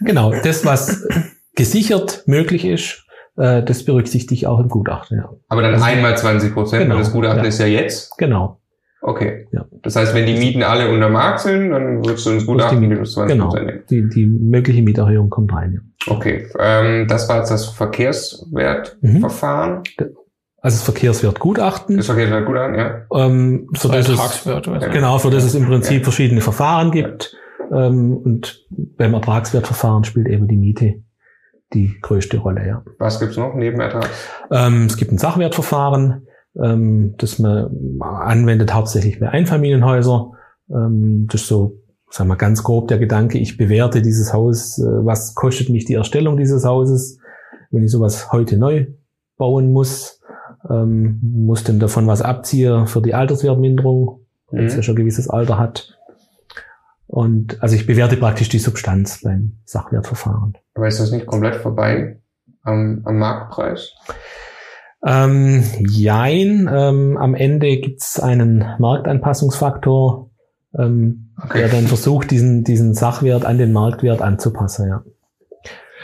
Genau, 0.00 0.32
das, 0.42 0.64
was 0.64 1.06
gesichert 1.54 2.24
möglich 2.26 2.64
ist, 2.64 3.06
äh, 3.36 3.62
das 3.62 3.84
berücksichtige 3.84 4.34
ich 4.34 4.46
auch 4.48 4.58
im 4.58 4.68
Gutachten. 4.68 5.18
Ja. 5.18 5.30
Aber 5.48 5.62
dann 5.62 5.74
Also- 5.74 5.84
einmal 5.84 6.18
20 6.18 6.52
Prozent, 6.52 6.82
Genau, 6.82 6.96
weil 6.96 7.02
das 7.02 7.12
Gutachten 7.12 7.42
ja. 7.44 7.48
ist 7.48 7.60
ja 7.60 7.66
jetzt. 7.66 8.18
Genau, 8.18 8.60
Okay. 9.02 9.46
Ja. 9.52 9.64
Das 9.82 9.96
heißt, 9.96 10.14
wenn 10.14 10.26
die 10.26 10.34
Mieten 10.34 10.62
alle 10.62 10.90
unter 10.92 11.08
Markt 11.08 11.40
sind, 11.40 11.70
dann 11.70 12.04
würdest 12.04 12.26
du 12.26 12.30
ins 12.30 12.44
Gutachten 12.46 12.80
minus 12.80 13.14
20 13.14 13.34
genau. 13.34 13.48
Prozent 13.48 13.66
nehmen. 13.66 13.82
Die, 13.88 14.08
die 14.10 14.26
mögliche 14.26 14.82
Mieterhöhung 14.82 15.30
kommt 15.30 15.52
rein. 15.54 15.72
Ja. 15.72 15.80
Okay, 16.06 16.48
ähm, 16.58 17.06
das 17.08 17.28
war 17.28 17.38
jetzt 17.38 17.50
das 17.50 17.66
Verkehrswertverfahren. 17.66 19.82
Also 20.62 20.76
das 20.76 20.82
Verkehrswertgutachten. 20.82 21.96
Das 21.96 22.06
Verkehrswertgutachten, 22.06 22.78
ja. 22.78 23.06
Ähm, 23.14 23.68
für 23.74 23.88
das 23.88 24.08
es, 24.08 24.18
Ertragswert 24.18 24.68
oder 24.68 24.80
so. 24.80 24.90
genau, 24.90 25.18
für 25.18 25.30
das 25.30 25.44
es 25.44 25.54
im 25.54 25.66
Prinzip 25.66 26.04
verschiedene 26.04 26.40
Verfahren 26.40 26.90
gibt. 26.90 27.36
Ähm, 27.72 28.16
und 28.16 28.66
beim 28.70 29.14
Ertragswertverfahren 29.14 30.04
spielt 30.04 30.28
eben 30.28 30.48
die 30.48 30.56
Miete 30.56 31.02
die 31.72 32.00
größte 32.00 32.38
Rolle, 32.38 32.66
ja. 32.66 32.82
Was 32.98 33.20
gibt's 33.20 33.36
noch 33.36 33.54
neben 33.54 33.80
Ertrag? 33.80 34.08
Ähm, 34.50 34.86
es 34.86 34.96
gibt 34.96 35.12
ein 35.12 35.18
Sachwertverfahren, 35.18 36.26
ähm, 36.60 37.14
das 37.18 37.38
man 37.38 38.00
anwendet 38.00 38.74
hauptsächlich 38.74 39.20
bei 39.20 39.28
Einfamilienhäusern. 39.28 40.32
Ähm, 40.70 41.28
das 41.30 41.42
ist 41.42 41.48
so, 41.48 41.79
sagen 42.10 42.28
wir 42.28 42.36
ganz 42.36 42.62
grob 42.62 42.88
der 42.88 42.98
Gedanke, 42.98 43.38
ich 43.38 43.56
bewerte 43.56 44.02
dieses 44.02 44.32
Haus, 44.32 44.78
äh, 44.78 44.82
was 44.84 45.34
kostet 45.34 45.68
mich 45.70 45.84
die 45.84 45.94
Erstellung 45.94 46.36
dieses 46.36 46.64
Hauses, 46.64 47.18
wenn 47.70 47.84
ich 47.84 47.90
sowas 47.90 48.32
heute 48.32 48.56
neu 48.56 48.86
bauen 49.36 49.72
muss, 49.72 50.20
ähm, 50.68 51.20
muss 51.22 51.64
denn 51.64 51.78
davon 51.78 52.06
was 52.06 52.20
abziehen 52.20 52.86
für 52.86 53.00
die 53.00 53.14
Alterswertminderung, 53.14 54.26
wenn 54.50 54.66
es 54.66 54.72
Mhm. 54.72 54.78
ja 54.78 54.82
schon 54.82 54.94
ein 54.94 55.02
gewisses 55.02 55.30
Alter 55.30 55.58
hat. 55.58 55.96
Und 57.06 57.60
also 57.62 57.74
ich 57.74 57.86
bewerte 57.86 58.16
praktisch 58.16 58.48
die 58.50 58.58
Substanz 58.58 59.22
beim 59.22 59.58
Sachwertverfahren. 59.64 60.56
Aber 60.74 60.86
ist 60.86 61.00
das 61.00 61.10
nicht 61.10 61.26
komplett 61.26 61.56
vorbei 61.56 62.20
am, 62.62 63.02
am 63.04 63.18
Marktpreis? 63.18 63.94
Ähm, 65.04 65.64
jein, 65.88 66.68
ähm, 66.72 67.16
am 67.16 67.34
Ende 67.34 67.78
gibt's 67.78 68.20
einen 68.20 68.64
Marktanpassungsfaktor, 68.78 70.29
ähm, 70.78 71.26
Okay. 71.42 71.58
der 71.60 71.68
dann 71.68 71.86
versucht, 71.86 72.30
diesen, 72.30 72.64
diesen 72.64 72.92
Sachwert 72.94 73.44
an 73.46 73.56
den 73.58 73.72
Marktwert 73.72 74.20
anzupassen, 74.20 74.88
ja. 74.88 75.02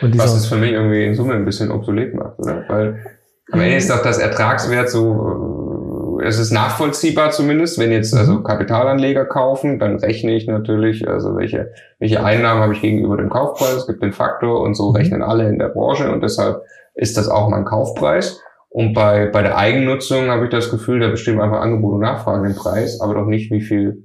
Und 0.02 0.18
Was 0.18 0.32
es 0.34 0.42
dieser, 0.42 0.54
für 0.54 0.60
mich 0.60 0.72
irgendwie 0.72 1.04
in 1.04 1.14
Summe 1.14 1.34
ein 1.34 1.44
bisschen 1.44 1.70
obsolet 1.70 2.14
macht, 2.14 2.38
oder? 2.38 2.64
Weil 2.68 3.04
am 3.52 3.60
Ende 3.60 3.76
ist 3.76 3.90
doch 3.90 4.02
das 4.02 4.18
Ertragswert 4.18 4.88
so, 4.90 6.18
äh, 6.20 6.26
es 6.26 6.38
ist 6.38 6.50
nachvollziehbar 6.52 7.30
zumindest, 7.30 7.78
wenn 7.78 7.92
jetzt 7.92 8.14
also 8.14 8.42
Kapitalanleger 8.42 9.26
kaufen, 9.26 9.78
dann 9.78 9.96
rechne 9.96 10.34
ich 10.34 10.46
natürlich, 10.46 11.06
also 11.06 11.36
welche, 11.36 11.70
welche 11.98 12.24
Einnahmen 12.24 12.62
habe 12.62 12.72
ich 12.72 12.80
gegenüber 12.80 13.16
dem 13.18 13.28
Kaufpreis, 13.30 13.74
es 13.74 13.86
gibt 13.86 14.02
den 14.02 14.12
Faktor 14.12 14.62
und 14.62 14.74
so 14.74 14.90
Mhm. 14.90 14.96
rechnen 14.96 15.22
alle 15.22 15.48
in 15.48 15.58
der 15.58 15.68
Branche 15.68 16.10
und 16.10 16.22
deshalb 16.22 16.62
ist 16.94 17.16
das 17.18 17.28
auch 17.28 17.48
mein 17.50 17.64
Kaufpreis. 17.66 18.40
Und 18.70 18.92
bei, 18.94 19.26
bei 19.26 19.42
der 19.42 19.56
Eigennutzung 19.56 20.28
habe 20.28 20.44
ich 20.44 20.50
das 20.50 20.70
Gefühl, 20.70 21.00
da 21.00 21.08
bestimmen 21.08 21.40
einfach 21.40 21.60
Angebot 21.60 21.94
und 21.94 22.00
Nachfrage 22.00 22.46
den 22.48 22.56
Preis, 22.56 23.00
aber 23.00 23.14
doch 23.14 23.26
nicht, 23.26 23.50
wie 23.50 23.60
viel 23.62 24.04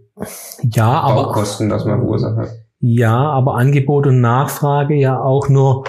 ja, 0.63 1.01
aber, 1.01 1.23
Baukosten 1.23 1.69
das 1.69 1.85
man 1.85 1.99
verursacht 1.99 2.37
hat. 2.37 2.49
ja, 2.79 3.17
aber 3.17 3.55
Angebot 3.55 4.07
und 4.07 4.21
Nachfrage 4.21 4.95
ja 4.95 5.21
auch 5.21 5.49
nur, 5.49 5.85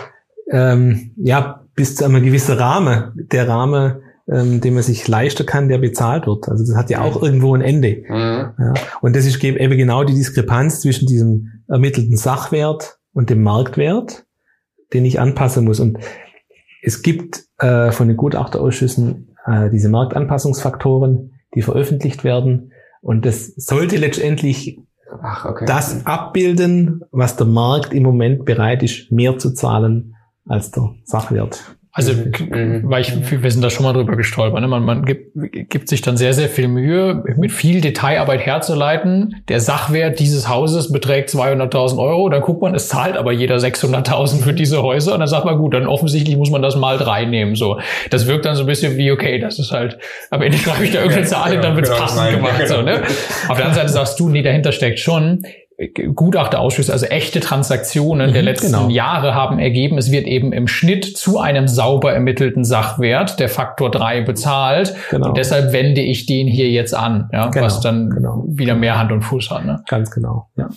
ähm, 0.50 1.12
ja, 1.16 1.62
bis 1.74 1.96
zu 1.96 2.04
einem 2.04 2.22
gewissen 2.22 2.58
Rahmen. 2.58 3.12
Der 3.14 3.48
Rahmen, 3.48 4.02
ähm, 4.28 4.60
den 4.60 4.74
man 4.74 4.82
sich 4.82 5.06
leisten 5.08 5.46
kann, 5.46 5.68
der 5.68 5.78
bezahlt 5.78 6.26
wird. 6.26 6.48
Also 6.48 6.64
das 6.66 6.76
hat 6.76 6.90
ja 6.90 7.00
auch 7.00 7.22
irgendwo 7.22 7.54
ein 7.54 7.62
Ende. 7.62 8.04
Mhm. 8.08 8.52
Ja, 8.58 8.74
und 9.00 9.16
das 9.16 9.26
ist 9.26 9.42
eben 9.42 9.76
genau 9.76 10.04
die 10.04 10.14
Diskrepanz 10.14 10.80
zwischen 10.80 11.06
diesem 11.06 11.62
ermittelten 11.68 12.16
Sachwert 12.16 12.98
und 13.12 13.30
dem 13.30 13.42
Marktwert, 13.42 14.24
den 14.92 15.04
ich 15.04 15.18
anpassen 15.20 15.64
muss. 15.64 15.80
Und 15.80 15.98
es 16.82 17.02
gibt 17.02 17.44
äh, 17.58 17.90
von 17.92 18.08
den 18.08 18.16
Gutachterausschüssen 18.16 19.36
äh, 19.46 19.70
diese 19.70 19.88
Marktanpassungsfaktoren, 19.88 21.32
die 21.54 21.62
veröffentlicht 21.62 22.24
werden. 22.24 22.71
Und 23.02 23.26
das 23.26 23.48
sollte 23.56 23.96
letztendlich 23.96 24.78
Ach, 25.20 25.44
okay. 25.44 25.66
das 25.66 26.06
abbilden, 26.06 27.02
was 27.10 27.36
der 27.36 27.46
Markt 27.46 27.92
im 27.92 28.04
Moment 28.04 28.46
bereit 28.46 28.82
ist, 28.82 29.12
mehr 29.12 29.36
zu 29.38 29.52
zahlen 29.52 30.14
als 30.46 30.70
der 30.70 30.94
Sachwert. 31.04 31.76
Also, 31.94 32.12
Mhm. 32.14 32.80
weil 32.84 33.02
ich, 33.02 33.12
wir 33.42 33.50
sind 33.50 33.62
da 33.62 33.68
schon 33.68 33.84
mal 33.84 33.92
drüber 33.92 34.16
gestolpert. 34.16 34.62
Ne? 34.62 34.66
Man, 34.66 34.82
man 34.82 35.04
gibt, 35.04 35.32
gibt 35.68 35.88
sich 35.90 36.00
dann 36.00 36.16
sehr, 36.16 36.32
sehr 36.32 36.48
viel 36.48 36.66
Mühe, 36.66 37.22
mit 37.36 37.52
viel 37.52 37.82
Detailarbeit 37.82 38.40
herzuleiten. 38.46 39.42
Der 39.48 39.60
Sachwert 39.60 40.18
dieses 40.18 40.48
Hauses 40.48 40.90
beträgt 40.90 41.28
200.000 41.28 41.98
Euro. 41.98 42.30
Dann 42.30 42.40
guckt 42.40 42.62
man, 42.62 42.74
es 42.74 42.88
zahlt 42.88 43.18
aber 43.18 43.30
jeder 43.32 43.56
600.000 43.58 44.42
für 44.42 44.54
diese 44.54 44.82
Häuser. 44.82 45.12
Und 45.12 45.20
dann 45.20 45.28
sagt 45.28 45.44
man, 45.44 45.58
gut, 45.58 45.74
dann 45.74 45.86
offensichtlich 45.86 46.34
muss 46.38 46.50
man 46.50 46.62
das 46.62 46.76
mal 46.76 46.96
drei 46.96 47.26
nehmen. 47.26 47.56
So, 47.56 47.78
das 48.08 48.26
wirkt 48.26 48.46
dann 48.46 48.56
so 48.56 48.62
ein 48.62 48.66
bisschen 48.66 48.96
wie, 48.96 49.10
okay, 49.12 49.38
das 49.38 49.58
ist 49.58 49.70
halt, 49.70 49.98
am 50.30 50.40
Ende 50.40 50.56
schreibe 50.56 50.84
ich 50.84 50.92
da 50.92 51.00
irgendeine 51.00 51.26
Zahl 51.26 51.52
hin, 51.52 51.60
dann 51.60 51.76
wird's 51.76 51.90
Genau, 51.90 52.00
passend 52.00 52.30
genau, 52.30 52.36
gemacht. 52.46 52.68
So, 52.68 52.80
ne? 52.80 53.02
Auf 53.48 53.56
der 53.58 53.66
anderen 53.66 53.74
Seite 53.74 53.88
sagst 53.90 54.18
du, 54.18 54.30
nee, 54.30 54.40
dahinter 54.42 54.72
steckt 54.72 54.98
schon 54.98 55.42
Gutachterausschüsse, 55.88 56.92
also 56.92 57.06
echte 57.06 57.40
Transaktionen 57.40 58.32
der 58.32 58.42
Mhm, 58.42 58.48
letzten 58.48 58.66
genau. 58.72 58.88
Jahre 58.88 59.34
haben 59.34 59.58
ergeben, 59.58 59.98
es 59.98 60.10
wird 60.10 60.26
eben 60.26 60.52
im 60.52 60.68
Schnitt 60.68 61.04
zu 61.16 61.38
einem 61.38 61.68
sauber 61.68 62.12
ermittelten 62.12 62.64
Sachwert, 62.64 63.40
der 63.40 63.48
Faktor 63.48 63.90
3 63.90 64.22
bezahlt. 64.22 64.94
Genau. 65.10 65.28
Und 65.28 65.36
deshalb 65.36 65.72
wende 65.72 66.00
ich 66.00 66.26
den 66.26 66.46
hier 66.46 66.68
jetzt 66.70 66.94
an, 66.94 67.28
ja, 67.32 67.48
Genau, 67.48 67.64
was 67.66 67.80
dann 67.80 68.10
genau. 68.10 68.44
wieder 68.48 68.74
mehr 68.74 68.98
Hand 68.98 69.12
und 69.12 69.22
Fuß 69.22 69.50
hat. 69.50 69.64
Ne? 69.64 69.82
Ganz 69.88 70.10
genau, 70.10 70.48
ja. 70.56 70.68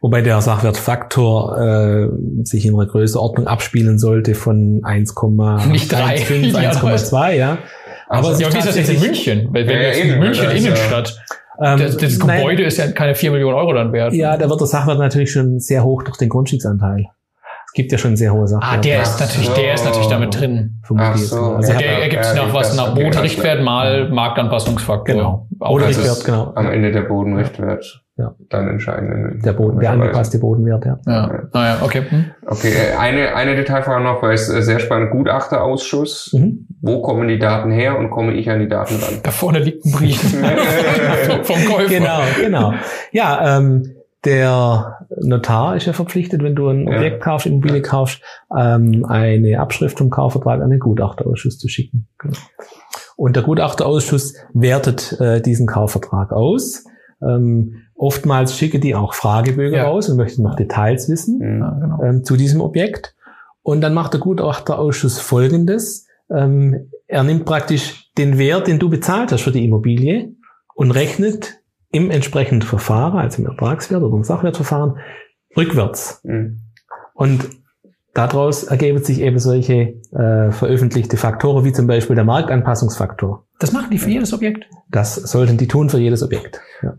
Wobei 0.00 0.20
der 0.22 0.40
Sachwertfaktor 0.40 1.58
äh, 1.58 2.08
sich 2.44 2.66
in 2.66 2.74
einer 2.74 2.86
Größenordnung 2.86 3.46
abspielen 3.46 3.98
sollte 3.98 4.34
von 4.34 4.80
1,15, 4.82 5.68
Nicht 5.68 5.92
drei. 5.92 6.16
1,2, 6.16 7.32
ja. 7.34 7.58
Aber 8.08 8.30
es 8.32 8.40
Ja, 8.40 8.46
aber 8.48 8.54
wie 8.54 8.58
ist 8.58 8.68
das 8.68 8.76
jetzt 8.76 8.90
in 8.90 9.00
München? 9.00 9.48
Weil 9.52 9.66
wenn 9.66 9.76
Ja, 9.76 9.82
ja, 9.82 9.88
jetzt 9.88 10.00
in 10.00 10.10
eben, 10.10 10.18
München 10.20 10.44
ja- 10.44 10.50
Innenstadt, 10.50 11.16
Ähm, 11.60 11.78
das, 11.78 11.96
das 11.96 12.18
nein, 12.18 12.38
Gebäude 12.38 12.62
ist 12.64 12.78
ja 12.78 12.90
keine 12.92 13.14
4 13.14 13.30
Millionen 13.32 13.54
Euro 13.56 13.72
dann 13.72 13.92
wert. 13.92 14.12
Ja, 14.14 14.36
da 14.36 14.48
wird 14.48 14.60
der 14.60 14.66
Sachwert 14.66 14.98
natürlich 14.98 15.30
schon 15.32 15.58
sehr 15.58 15.84
hoch 15.84 16.02
durch 16.02 16.16
den 16.16 16.28
Grundstücksanteil. 16.28 17.06
Es 17.66 17.72
gibt 17.74 17.90
ja 17.92 17.96
schon 17.98 18.16
sehr 18.16 18.32
hohe 18.32 18.42
Ah, 18.44 18.46
Sachwerte. 18.46 18.80
der 18.88 19.00
Ach 19.00 19.02
ist 19.02 19.20
natürlich, 19.20 19.48
so. 19.48 19.54
der 19.54 19.74
ist 19.74 19.84
natürlich 19.84 20.08
damit 20.08 20.38
drin. 20.38 20.80
vermute 20.84 21.06
Ach 21.08 21.14
ich 21.14 21.20
jetzt 21.22 21.30
so. 21.30 21.36
Also 21.40 21.72
ja, 21.72 21.78
ich 21.78 21.84
Der 21.84 21.94
hab- 21.96 22.02
ergibt 22.02 22.24
sich 22.26 22.36
ja, 22.36 22.46
nach 22.46 22.54
was 22.54 22.76
nach 22.76 22.94
Bodenrichtwert 22.94 23.62
mal 23.62 24.10
Marktanpassungsfaktor. 24.10 25.14
Genau. 25.14 25.48
Auch 25.60 25.70
Oder 25.70 25.86
das 25.86 25.96
das 25.96 26.04
Richtwert, 26.04 26.18
ist 26.18 26.24
genau. 26.24 26.52
am 26.54 26.70
Ende 26.70 26.92
der 26.92 27.02
Bodenrichtwert 27.02 28.02
Ja. 28.22 28.34
dann 28.50 28.68
entscheidend. 28.68 29.44
Der 29.44 29.52
Boden, 29.52 29.80
der 29.80 29.90
angepasste 29.90 30.38
Bodenwert, 30.38 30.84
ja. 30.84 30.98
Ja, 31.06 31.42
naja, 31.52 31.78
okay. 31.82 32.02
Hm. 32.08 32.26
Okay, 32.46 32.72
äh, 32.72 32.96
eine, 32.96 33.34
eine 33.34 33.56
Detailfrage 33.56 34.04
noch, 34.04 34.22
weil 34.22 34.34
es 34.34 34.48
äh, 34.48 34.62
sehr 34.62 34.78
spannend, 34.78 35.10
Gutachterausschuss. 35.10 36.32
Mhm. 36.32 36.68
Wo 36.80 37.02
kommen 37.02 37.26
die 37.26 37.38
Daten 37.38 37.70
her 37.72 37.98
und 37.98 38.10
komme 38.10 38.34
ich 38.34 38.48
an 38.48 38.60
die 38.60 38.68
Daten 38.68 38.94
ran? 38.94 39.20
Da 39.22 39.30
vorne 39.32 39.58
liegt 39.58 39.84
ein 39.84 39.92
Brief 39.92 40.20
vom 41.42 41.64
Käufer. 41.64 41.88
Genau, 41.88 42.20
genau. 42.40 42.74
Ja, 43.10 43.58
ähm, 43.58 43.94
der 44.24 44.98
Notar 45.20 45.74
ist 45.76 45.86
ja 45.86 45.92
verpflichtet, 45.92 46.42
wenn 46.44 46.54
du 46.54 46.68
ein 46.68 46.86
Ja. 46.86 46.96
Objekt 46.96 47.22
kaufst, 47.22 47.46
Immobilie 47.46 47.82
kaufst, 47.82 48.22
ähm, 48.56 49.04
eine 49.08 49.58
Abschrift 49.58 49.98
vom 49.98 50.10
Kaufvertrag 50.10 50.60
an 50.62 50.70
den 50.70 50.78
Gutachterausschuss 50.78 51.58
zu 51.58 51.68
schicken. 51.68 52.06
Genau. 52.18 52.36
Und 53.16 53.36
der 53.36 53.42
Gutachterausschuss 53.42 54.34
wertet 54.54 55.20
äh, 55.20 55.40
diesen 55.40 55.66
Kaufvertrag 55.66 56.32
aus. 56.32 56.84
Ähm, 57.26 57.76
oftmals 57.94 58.56
schicke 58.56 58.80
die 58.80 58.94
auch 58.94 59.14
Fragebögen 59.14 59.74
Ja. 59.76 59.84
raus 59.84 60.08
und 60.08 60.16
möchten 60.16 60.42
noch 60.42 60.56
Details 60.56 61.08
wissen. 61.08 61.40
Ja, 61.40 61.78
genau. 61.80 62.02
ähm, 62.02 62.24
zu 62.24 62.36
diesem 62.36 62.60
Objekt. 62.60 63.14
Und 63.62 63.80
dann 63.80 63.94
macht 63.94 64.12
der 64.12 64.20
Gutachterausschuss 64.20 65.18
Folgendes. 65.20 66.06
Ähm, 66.30 66.90
er 67.06 67.22
nimmt 67.22 67.44
praktisch 67.44 68.10
den 68.18 68.38
Wert, 68.38 68.66
den 68.66 68.78
du 68.78 68.90
bezahlt 68.90 69.32
hast 69.32 69.42
für 69.42 69.52
die 69.52 69.64
Immobilie 69.64 70.32
und 70.74 70.90
rechnet 70.90 71.60
im 71.90 72.10
entsprechenden 72.10 72.66
Verfahren, 72.66 73.18
also 73.18 73.42
im 73.42 73.48
Ertragswert 73.48 74.02
oder 74.02 74.16
im 74.16 74.24
Sachwertverfahren, 74.24 74.96
rückwärts. 75.56 76.20
Hm. 76.24 76.60
Und 77.14 77.50
daraus 78.14 78.64
ergeben 78.64 79.02
sich 79.04 79.20
eben 79.20 79.38
solche 79.38 80.00
äh, 80.12 80.50
veröffentlichte 80.50 81.16
Faktoren, 81.16 81.64
wie 81.64 81.72
zum 81.72 81.86
Beispiel 81.86 82.16
der 82.16 82.24
Marktanpassungsfaktor. 82.24 83.46
Das 83.58 83.72
machen 83.72 83.90
die 83.90 83.98
für 83.98 84.10
jedes 84.10 84.32
Objekt. 84.32 84.64
Das 84.90 85.14
sollten 85.14 85.58
die 85.58 85.68
tun 85.68 85.90
für 85.90 85.98
jedes 85.98 86.22
Objekt. 86.22 86.60
Ja. 86.82 86.94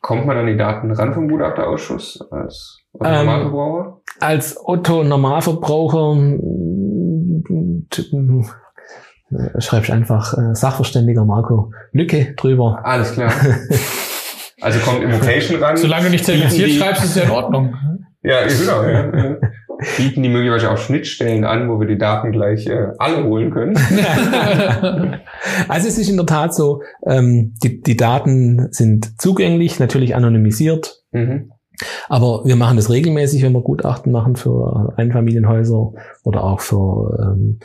Kommt 0.00 0.26
man 0.26 0.36
an 0.36 0.46
die 0.46 0.56
Daten 0.56 0.90
ran 0.92 1.14
vom 1.14 1.28
Gutachterausschuss 1.28 2.20
als, 2.30 2.78
als 2.98 3.10
Ähm, 3.12 3.26
Normalverbraucher? 3.26 4.00
als 4.20 4.56
Otto 4.64 5.04
Normalverbraucher 5.04 6.16
t- 7.90 8.02
äh, 9.32 9.60
schreibst 9.60 9.90
einfach 9.90 10.34
äh, 10.36 10.54
Sachverständiger 10.54 11.24
Marco 11.24 11.72
Lücke 11.92 12.34
drüber. 12.36 12.80
Alles 12.84 13.12
klar. 13.12 13.32
Also 14.62 14.78
kommt 14.80 15.02
Immocation 15.02 15.62
ran. 15.62 15.74
Solange 15.78 16.04
du 16.04 16.10
nicht 16.10 16.24
zertifiziert 16.26 16.68
Die- 16.68 16.76
schreibst, 16.78 17.02
ist 17.02 17.10
es 17.10 17.16
ja 17.16 17.22
in 17.22 17.30
Ordnung. 17.30 17.74
Ja, 18.22 18.46
genau. 18.46 18.82
Ja. 18.82 19.16
ja. 19.16 19.36
Bieten 19.96 20.22
die 20.22 20.28
möglicherweise 20.28 20.70
auch 20.70 20.76
Schnittstellen 20.78 21.44
an, 21.44 21.68
wo 21.68 21.80
wir 21.80 21.86
die 21.86 21.98
Daten 21.98 22.32
gleich 22.32 22.66
äh, 22.66 22.88
alle 22.98 23.24
holen 23.24 23.50
können. 23.50 23.76
Also 25.68 25.88
es 25.88 25.98
ist 25.98 26.08
in 26.08 26.16
der 26.16 26.26
Tat 26.26 26.54
so, 26.54 26.82
ähm, 27.06 27.54
die, 27.62 27.80
die 27.80 27.96
Daten 27.96 28.68
sind 28.72 29.20
zugänglich, 29.20 29.78
natürlich 29.78 30.14
anonymisiert, 30.14 31.02
Mhm. 31.12 31.50
aber 32.08 32.42
wir 32.44 32.56
machen 32.56 32.76
das 32.76 32.90
regelmäßig, 32.90 33.42
wenn 33.42 33.52
wir 33.52 33.62
Gutachten 33.62 34.12
machen 34.12 34.36
für 34.36 34.92
Einfamilienhäuser 34.96 35.92
oder 36.22 36.44
auch 36.44 36.60
für, 36.60 37.18
ähm, 37.20 37.58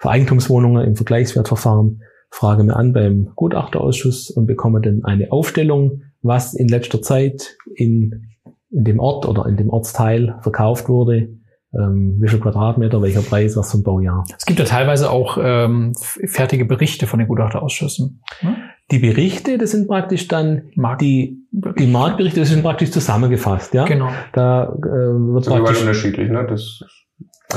für 0.00 0.10
Eigentumswohnungen 0.10 0.84
im 0.86 0.96
Vergleichswertverfahren. 0.96 2.02
Fragen 2.30 2.66
wir 2.66 2.76
an 2.76 2.92
beim 2.92 3.30
Gutachterausschuss 3.36 4.30
und 4.30 4.46
bekommen 4.46 4.82
dann 4.82 5.04
eine 5.04 5.32
Aufstellung, 5.32 6.02
was 6.22 6.54
in 6.54 6.68
letzter 6.68 7.00
Zeit 7.00 7.56
in, 7.74 8.26
in 8.70 8.84
dem 8.84 9.00
Ort 9.00 9.26
oder 9.26 9.46
in 9.46 9.56
dem 9.56 9.70
Ortsteil 9.70 10.36
verkauft 10.42 10.88
wurde, 10.88 11.28
ähm, 11.72 12.16
wie 12.20 12.28
viel 12.28 12.40
Quadratmeter, 12.40 13.00
welcher 13.00 13.22
Preis, 13.22 13.56
was 13.56 13.70
zum 13.70 13.82
Baujahr. 13.82 14.24
Es 14.36 14.44
gibt 14.44 14.58
ja 14.58 14.64
teilweise 14.64 15.10
auch 15.10 15.38
ähm, 15.40 15.92
fertige 16.26 16.64
Berichte 16.64 17.06
von 17.06 17.18
den 17.18 17.28
Gutachterausschüssen. 17.28 18.22
Ne? 18.42 18.56
Die 18.90 18.98
Berichte, 18.98 19.56
das 19.56 19.70
sind 19.70 19.86
praktisch 19.86 20.26
dann 20.26 20.62
Markt- 20.74 21.02
die, 21.02 21.38
die 21.78 21.86
Marktberichte, 21.86 22.40
das 22.40 22.48
sind 22.48 22.62
praktisch 22.62 22.90
zusammengefasst, 22.90 23.72
ja. 23.72 23.84
Genau. 23.84 24.08
Da 24.32 24.64
äh, 24.64 24.82
wird 24.82 25.46
Das 25.46 25.54
praktisch 25.54 25.80
unterschiedlich, 25.80 26.28
ne? 26.28 26.44
Das, 26.48 26.82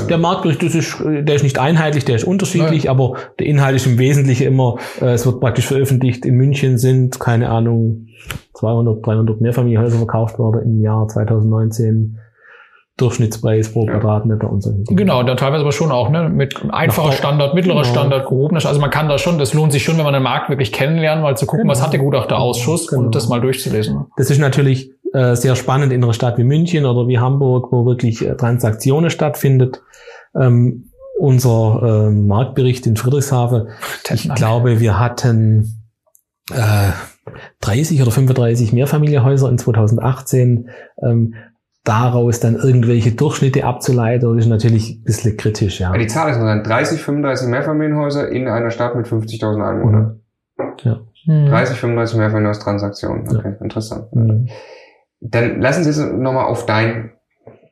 Der 0.08 0.18
Marktbericht, 0.18 0.62
das 0.62 0.76
ist, 0.76 0.96
der 1.04 1.34
ist 1.34 1.42
nicht 1.42 1.58
einheitlich, 1.58 2.04
der 2.04 2.14
ist 2.16 2.24
unterschiedlich, 2.24 2.88
aber 2.88 3.14
der 3.40 3.46
Inhalt 3.46 3.74
ist 3.74 3.86
im 3.86 3.98
Wesentlichen 3.98 4.46
immer, 4.46 4.76
äh, 5.00 5.06
es 5.14 5.26
wird 5.26 5.40
praktisch 5.40 5.66
veröffentlicht, 5.66 6.24
in 6.24 6.36
München 6.36 6.78
sind, 6.78 7.18
keine 7.18 7.48
Ahnung, 7.50 8.06
200, 8.54 9.04
300 9.04 9.40
Mehrfamilienhäuser 9.40 9.98
verkauft 9.98 10.38
worden 10.38 10.62
im 10.64 10.80
Jahr 10.80 11.08
2019, 11.08 12.18
Durchschnittspreis 12.96 13.72
pro. 13.72 13.86
Quadratmeter 13.86 14.48
und 14.48 14.62
so. 14.62 14.72
Genau, 14.88 15.22
dann 15.24 15.36
teilweise 15.36 15.62
aber 15.62 15.72
schon 15.72 15.90
auch, 15.90 16.10
ne, 16.10 16.28
mit 16.28 16.54
einfacher 16.70 17.10
Standard, 17.12 17.54
mittlerer 17.54 17.82
Genau. 17.82 17.92
Standard, 17.92 18.28
gehobener 18.28 18.64
Also 18.64 18.80
man 18.80 18.90
kann 18.90 19.08
da 19.08 19.18
schon, 19.18 19.38
das 19.38 19.52
lohnt 19.52 19.72
sich 19.72 19.82
schon, 19.82 19.96
wenn 19.98 20.04
man 20.04 20.14
den 20.14 20.22
Markt 20.22 20.48
wirklich 20.48 20.70
kennenlernt, 20.72 21.20
mal 21.22 21.36
zu 21.36 21.46
gucken, 21.46 21.62
Genau. 21.62 21.72
was 21.72 21.82
hat 21.82 21.92
der 21.92 21.98
Gutachterausschuss 22.00 22.86
Genau. 22.88 23.02
und 23.02 23.14
das 23.14 23.28
mal 23.28 23.40
durchzulesen. 23.40 24.06
Das 24.16 24.30
ist 24.30 24.38
natürlich 24.38 24.90
äh, 25.12 25.34
sehr 25.34 25.56
spannend 25.56 25.92
in 25.92 26.04
einer 26.04 26.12
Stadt 26.12 26.38
wie 26.38 26.44
München 26.44 26.86
oder 26.86 27.08
wie 27.08 27.18
Hamburg, 27.18 27.72
wo 27.72 27.84
wirklich 27.84 28.24
äh, 28.24 28.36
Transaktionen 28.36 29.10
stattfindet. 29.10 29.82
Ähm, 30.40 30.90
unser 31.18 32.06
äh, 32.08 32.10
Marktbericht 32.10 32.86
in 32.86 32.96
Friedrichshafen, 32.96 33.68
ich 34.12 34.32
glaube, 34.34 34.80
wir 34.80 34.98
hatten 34.98 35.82
äh, 36.52 36.90
30 37.60 38.02
oder 38.02 38.10
35 38.10 38.72
Mehrfamilienhäuser 38.72 39.48
in 39.48 39.58
2018. 39.58 40.68
Ähm, 41.02 41.34
daraus 41.84 42.40
dann 42.40 42.56
irgendwelche 42.56 43.12
Durchschnitte 43.12 43.64
abzuleiten, 43.64 44.34
das 44.36 44.44
ist 44.46 44.50
natürlich 44.50 44.90
ein 44.98 45.04
bisschen 45.04 45.36
kritisch, 45.36 45.80
ja. 45.80 45.92
Ja, 45.92 45.98
die 45.98 46.06
Zahl 46.06 46.30
ist 46.30 46.36
interessant. 46.36 46.66
30, 46.66 47.00
35 47.02 47.48
Mehrfamilienhäuser 47.48 48.28
in 48.30 48.48
einer 48.48 48.70
Stadt 48.70 48.94
mit 48.96 49.06
50.000 49.06 49.62
Einwohnern. 49.62 50.20
Hm. 50.82 51.46
30, 51.46 51.76
35 51.78 52.16
Mehrfamilienhaustransaktionen. 52.18 53.28
Okay, 53.36 53.54
interessant. 53.60 54.14
Mhm. 54.14 54.48
Dann 55.20 55.60
lassen 55.60 55.84
Sie 55.84 55.90
jetzt 55.90 56.12
nochmal 56.12 56.44
auf 56.46 56.66
dein 56.66 57.12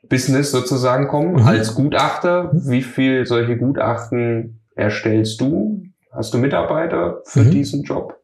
Business 0.08 0.50
sozusagen 0.50 1.08
kommen. 1.08 1.34
Mhm. 1.34 1.46
Als 1.46 1.74
Gutachter, 1.74 2.50
wie 2.52 2.82
viel 2.82 3.26
solche 3.26 3.56
Gutachten 3.56 4.60
erstellst 4.74 5.40
du? 5.40 5.82
Hast 6.10 6.32
du 6.34 6.38
Mitarbeiter 6.38 7.20
für 7.24 7.40
Mhm. 7.40 7.50
diesen 7.50 7.82
Job? 7.82 8.18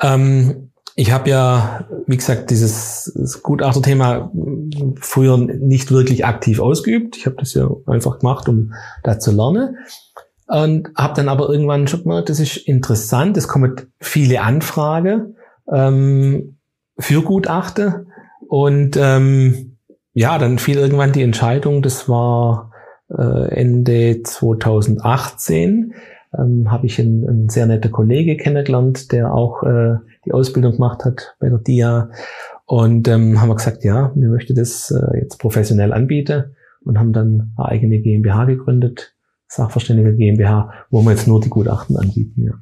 Ähm, 0.00 0.71
ich 0.94 1.12
habe 1.12 1.30
ja, 1.30 1.86
wie 2.06 2.16
gesagt, 2.16 2.50
dieses 2.50 3.40
Gutachterthema 3.42 4.30
früher 5.00 5.38
nicht 5.38 5.90
wirklich 5.90 6.26
aktiv 6.26 6.60
ausgeübt. 6.60 7.16
Ich 7.16 7.26
habe 7.26 7.36
das 7.36 7.54
ja 7.54 7.68
einfach 7.86 8.18
gemacht, 8.18 8.48
um 8.48 8.74
da 9.02 9.18
zu 9.18 9.32
lernen. 9.32 9.78
Und 10.46 10.90
habe 10.96 11.14
dann 11.14 11.28
aber 11.28 11.48
irgendwann 11.48 11.88
schon 11.88 12.02
gemerkt, 12.02 12.28
das 12.28 12.40
ist 12.40 12.56
interessant. 12.56 13.36
Es 13.38 13.48
kommen 13.48 13.80
viele 14.00 14.42
Anfragen 14.42 15.36
ähm, 15.72 16.58
für 16.98 17.22
Gutachten. 17.22 18.08
Und 18.48 18.98
ähm, 18.98 19.78
ja, 20.12 20.36
dann 20.36 20.58
fiel 20.58 20.76
irgendwann 20.76 21.12
die 21.12 21.22
Entscheidung, 21.22 21.80
das 21.80 22.06
war 22.08 22.72
äh, 23.08 23.48
Ende 23.48 24.22
2018, 24.22 25.94
ähm, 26.38 26.70
habe 26.70 26.86
ich 26.86 26.98
einen, 27.00 27.28
einen 27.28 27.48
sehr 27.48 27.66
netten 27.66 27.90
Kollege 27.90 28.36
kennengelernt, 28.36 29.12
der 29.12 29.34
auch 29.34 29.62
äh, 29.62 29.96
die 30.24 30.32
Ausbildung 30.32 30.72
gemacht 30.72 31.04
hat 31.04 31.34
bei 31.40 31.48
der 31.48 31.58
DIA. 31.58 32.10
Und 32.66 33.08
ähm, 33.08 33.40
haben 33.40 33.48
wir 33.48 33.56
gesagt, 33.56 33.84
ja, 33.84 34.12
wir 34.14 34.28
möchten 34.28 34.54
das 34.54 34.90
äh, 34.90 35.18
jetzt 35.18 35.38
professionell 35.38 35.92
anbieten 35.92 36.54
und 36.84 36.98
haben 36.98 37.12
dann 37.12 37.52
eine 37.56 37.68
eigene 37.68 37.98
GmbH 38.00 38.44
gegründet, 38.46 39.14
Sachverständige 39.48 40.14
GmbH, 40.16 40.70
wo 40.90 41.02
wir 41.02 41.10
jetzt 41.10 41.28
nur 41.28 41.40
die 41.40 41.50
Gutachten 41.50 41.96
anbieten. 41.96 42.42
Ja. 42.44 42.52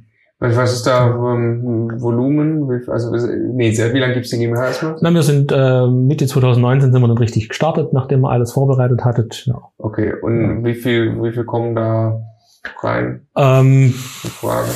Was 0.42 0.72
ist 0.72 0.86
da 0.86 1.06
ähm, 1.14 1.92
Volumen? 2.00 2.66
Wie- 2.68 2.90
Also, 2.90 3.12
nee, 3.52 3.70
sehr- 3.72 3.92
wie 3.92 3.98
lange 3.98 4.14
gibt's 4.14 4.30
die 4.30 4.38
GmbH 4.38 4.68
erstmal? 4.68 4.96
Na, 5.02 5.10
wir 5.12 5.22
sind 5.22 5.52
äh, 5.54 5.86
Mitte 5.86 6.26
2019 6.26 6.90
sind 6.92 7.00
wir 7.02 7.06
dann 7.08 7.18
richtig 7.18 7.50
gestartet, 7.50 7.92
nachdem 7.92 8.22
wir 8.22 8.30
alles 8.30 8.52
vorbereitet 8.52 9.04
hattet. 9.04 9.44
Ja. 9.46 9.60
Okay, 9.76 10.14
und 10.22 10.64
wie 10.64 10.74
viel, 10.74 11.22
wie 11.22 11.30
viel 11.32 11.44
kommen 11.44 11.76
da 11.76 12.22
rein? 12.82 13.26
Ähm, 13.36 13.92
Frage. 13.92 14.68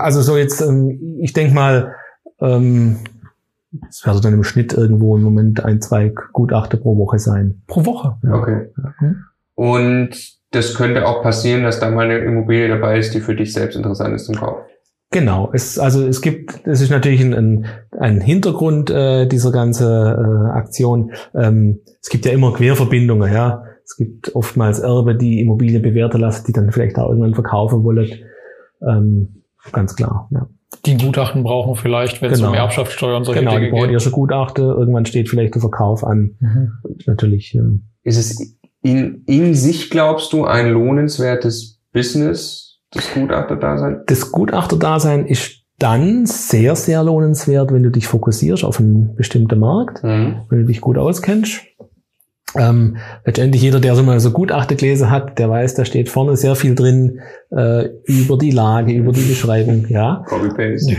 also 0.00 0.22
so 0.22 0.36
jetzt, 0.36 0.60
ähm, 0.60 1.18
ich 1.20 1.32
denke 1.32 1.54
mal, 1.54 1.94
ähm, 2.40 2.98
es 3.88 4.06
wird 4.06 4.24
dann 4.24 4.34
im 4.34 4.44
Schnitt 4.44 4.72
irgendwo 4.72 5.16
im 5.16 5.22
Moment 5.22 5.64
ein, 5.64 5.80
zwei 5.80 6.12
Gutachten 6.32 6.80
pro 6.80 6.96
Woche 6.96 7.18
sein. 7.18 7.62
Pro 7.66 7.84
Woche. 7.84 8.16
Ja. 8.22 8.34
Okay. 8.34 8.68
Mhm. 9.00 9.24
Und 9.54 10.38
das 10.50 10.74
könnte 10.74 11.06
auch 11.06 11.22
passieren, 11.22 11.64
dass 11.64 11.80
da 11.80 11.90
mal 11.90 12.06
eine 12.06 12.18
Immobilie 12.18 12.68
dabei 12.68 12.98
ist, 12.98 13.14
die 13.14 13.20
für 13.20 13.34
dich 13.34 13.52
selbst 13.52 13.76
interessant 13.76 14.14
ist 14.14 14.26
zum 14.26 14.36
Kauf. 14.36 14.58
Genau, 15.10 15.50
es, 15.54 15.78
also 15.78 16.06
es 16.06 16.20
gibt, 16.20 16.66
es 16.66 16.82
ist 16.82 16.90
natürlich 16.90 17.22
ein, 17.22 17.34
ein, 17.34 17.66
ein 17.98 18.20
Hintergrund 18.20 18.90
äh, 18.90 19.26
dieser 19.26 19.52
ganzen 19.52 19.86
äh, 19.86 20.50
Aktion. 20.50 21.12
Ähm, 21.34 21.80
es 22.02 22.10
gibt 22.10 22.26
ja 22.26 22.32
immer 22.32 22.52
Querverbindungen, 22.52 23.32
ja. 23.32 23.64
Es 23.90 23.96
gibt 23.96 24.34
oftmals 24.36 24.80
Erbe, 24.80 25.14
die 25.14 25.40
Immobilien 25.40 25.80
bewerten 25.80 26.20
lassen, 26.20 26.44
die 26.46 26.52
dann 26.52 26.70
vielleicht 26.72 26.98
auch 26.98 27.08
irgendwann 27.08 27.34
verkaufen 27.34 27.84
wollen. 27.84 28.10
Ähm, 28.86 29.42
ganz 29.72 29.96
klar, 29.96 30.28
ja. 30.30 30.46
Die 30.84 30.96
Gutachten 30.98 31.42
brauchen 31.42 31.74
vielleicht, 31.74 32.20
wenn 32.20 32.30
es 32.30 32.38
Genau. 32.38 32.50
um 32.50 32.54
Erbschaftssteuer 32.54 33.16
und 33.16 33.24
solche 33.24 33.40
Genau, 33.40 33.52
die 33.52 33.58
Dinge 33.60 33.70
brauchen 33.72 33.84
geht. 33.84 33.92
ihr 33.92 34.00
schon 34.00 34.12
Gutachten, 34.12 34.64
irgendwann 34.64 35.06
steht 35.06 35.28
vielleicht 35.30 35.54
der 35.54 35.62
Verkauf 35.62 36.04
an. 36.04 36.36
Mhm. 36.38 36.72
Natürlich, 37.06 37.54
ähm, 37.54 37.84
Ist 38.02 38.18
es 38.18 38.56
in, 38.82 39.24
in 39.26 39.54
sich, 39.54 39.88
glaubst 39.90 40.32
du, 40.34 40.44
ein 40.44 40.70
lohnenswertes 40.70 41.80
Business, 41.92 42.78
das 42.92 43.12
Gutachterdasein? 43.14 44.02
das 44.06 44.30
Gutachterdasein 44.30 45.24
ist 45.26 45.62
dann 45.78 46.26
sehr, 46.26 46.76
sehr 46.76 47.02
lohnenswert, 47.02 47.72
wenn 47.72 47.82
du 47.82 47.90
dich 47.90 48.06
fokussierst 48.06 48.64
auf 48.64 48.78
einen 48.78 49.14
bestimmten 49.16 49.58
Markt. 49.58 50.04
Mhm. 50.04 50.42
wenn 50.50 50.60
du 50.60 50.64
dich 50.66 50.80
gut 50.82 50.98
auskennst. 50.98 51.62
Ähm, 52.56 52.96
letztendlich 53.24 53.62
jeder, 53.62 53.78
der 53.78 53.94
so 53.94 54.02
mal 54.02 54.20
so 54.20 54.30
Gutachte 54.30 54.74
gelesen 54.74 55.10
hat, 55.10 55.38
der 55.38 55.50
weiß, 55.50 55.74
da 55.74 55.84
steht 55.84 56.08
vorne 56.08 56.36
sehr 56.36 56.54
viel 56.56 56.74
drin 56.74 57.20
äh, 57.50 57.88
über 58.04 58.38
die 58.38 58.50
Lage, 58.50 58.92
über 58.92 59.12
die 59.12 59.22
Beschreibung. 59.22 59.86
Ja, 59.88 60.24
Copy-Paste. 60.26 60.96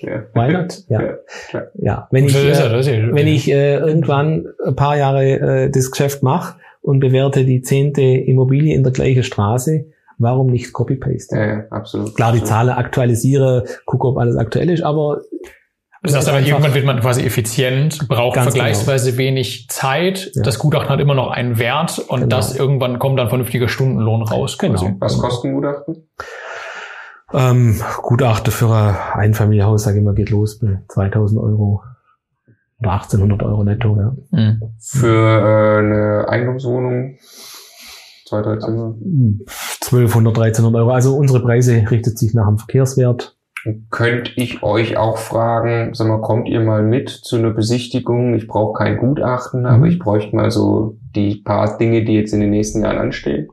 ja. 0.00 0.22
why 0.34 0.52
not? 0.52 0.84
Ja, 0.88 1.02
Ja, 1.02 1.14
klar. 1.48 1.62
ja. 1.74 2.08
Wenn 2.10 2.26
ich, 2.26 2.36
äh, 2.36 3.12
wenn 3.12 3.26
ich 3.26 3.50
äh, 3.50 3.78
irgendwann 3.78 4.46
ein 4.64 4.76
paar 4.76 4.96
Jahre 4.96 5.64
äh, 5.64 5.70
das 5.70 5.90
Geschäft 5.90 6.22
mache 6.22 6.56
und 6.80 7.00
bewerte 7.00 7.44
die 7.44 7.62
zehnte 7.62 8.02
Immobilie 8.02 8.74
in 8.74 8.84
der 8.84 8.92
gleichen 8.92 9.24
Straße, 9.24 9.86
warum 10.18 10.48
nicht 10.48 10.72
Copy-Paste? 10.72 11.36
Ja, 11.36 11.46
ja, 11.46 11.64
absolut. 11.70 12.14
Klar, 12.14 12.32
die 12.32 12.38
Absolut. 12.38 12.48
Zahlen 12.48 12.70
aktualisiere, 12.70 13.64
gucke, 13.86 14.06
ob 14.06 14.18
alles 14.18 14.36
aktuell 14.36 14.70
ist, 14.70 14.82
aber 14.82 15.22
Das 16.04 16.14
heißt 16.16 16.28
aber, 16.28 16.40
irgendwann 16.40 16.74
wird 16.74 16.84
man 16.84 17.00
quasi 17.00 17.22
effizient, 17.24 18.06
braucht 18.08 18.34
Ganz 18.36 18.50
vergleichsweise 18.52 19.16
wenig 19.16 19.68
Zeit. 19.70 20.30
Ja. 20.34 20.42
Das 20.42 20.58
Gutachten 20.58 20.90
hat 20.90 21.00
immer 21.00 21.14
noch 21.14 21.30
einen 21.30 21.58
Wert 21.58 21.98
und 21.98 22.20
Genau. 22.20 22.36
das 22.36 22.54
irgendwann 22.54 22.98
kommt 22.98 23.18
dann 23.18 23.30
vernünftiger 23.30 23.68
Stundenlohn 23.68 24.22
raus. 24.22 24.58
Genau. 24.58 24.74
quasi. 24.78 24.94
Was 24.98 25.18
kosten 25.18 25.54
Gutachten? 25.54 26.06
Ähm, 27.32 27.80
Gutachte 28.02 28.50
für 28.50 28.70
ein 28.70 28.94
Einfamilienhaus, 29.18 29.84
sage 29.84 29.98
ich 29.98 30.04
mal, 30.04 30.14
geht 30.14 30.28
los 30.30 30.58
bei 30.60 30.82
2000 30.88 31.40
Euro 31.40 31.82
oder 32.80 32.90
1800 32.92 33.42
Euro 33.42 33.64
netto. 33.64 33.96
Ja. 33.96 34.14
Mhm. 34.30 34.62
Für 34.78 35.08
äh, 35.08 35.78
eine 35.78 36.28
Eigentumswohnung? 36.28 37.16
Zwei, 38.28 38.42
drei 38.42 38.56
Zimmer? 38.58 38.94
1200, 39.82 40.36
1300 40.38 40.80
Euro. 40.82 40.90
Also 40.92 41.16
unsere 41.16 41.40
Preise 41.40 41.82
richtet 41.90 42.18
sich 42.18 42.34
nach 42.34 42.46
dem 42.46 42.58
Verkehrswert. 42.58 43.36
Könnte 43.90 44.30
ich 44.36 44.62
euch 44.62 44.96
auch 44.96 45.16
fragen, 45.16 45.94
sag 45.94 46.06
mal, 46.08 46.20
kommt 46.20 46.48
ihr 46.48 46.60
mal 46.60 46.82
mit 46.82 47.08
zu 47.08 47.36
einer 47.36 47.50
Besichtigung? 47.50 48.34
Ich 48.34 48.46
brauche 48.46 48.76
kein 48.78 48.98
Gutachten, 48.98 49.64
aber 49.66 49.78
Mhm. 49.78 49.84
ich 49.86 49.98
bräuchte 49.98 50.36
mal 50.36 50.50
so 50.50 50.98
die 51.14 51.36
paar 51.36 51.78
Dinge, 51.78 52.04
die 52.04 52.12
jetzt 52.14 52.32
in 52.34 52.40
den 52.40 52.50
nächsten 52.50 52.82
Jahren 52.82 52.98
anstehen. 52.98 53.48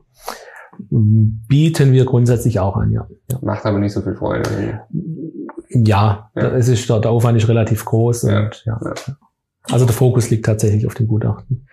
Bieten 0.90 1.92
wir 1.92 2.04
grundsätzlich 2.04 2.58
auch 2.60 2.76
an, 2.76 2.90
ja. 2.92 3.06
Ja, 3.30 3.38
Macht 3.42 3.64
aber 3.66 3.78
nicht 3.78 3.92
so 3.92 4.00
viel 4.02 4.14
Freude. 4.14 4.80
ja, 5.70 6.30
Ja. 6.34 6.48
es 6.54 6.68
ist, 6.68 6.88
der, 6.88 7.06
Aufwand 7.10 7.38
ist 7.38 7.48
relativ 7.48 7.84
groß. 7.84 8.22
Ja. 8.22 8.40
Und, 8.44 8.62
ja. 8.66 8.78
Ja. 8.82 8.94
Also 9.70 9.86
der 9.86 9.94
Fokus 9.94 10.30
liegt 10.30 10.44
tatsächlich 10.44 10.86
auf 10.86 10.94
dem 10.94 11.06
Gutachten. 11.06 11.66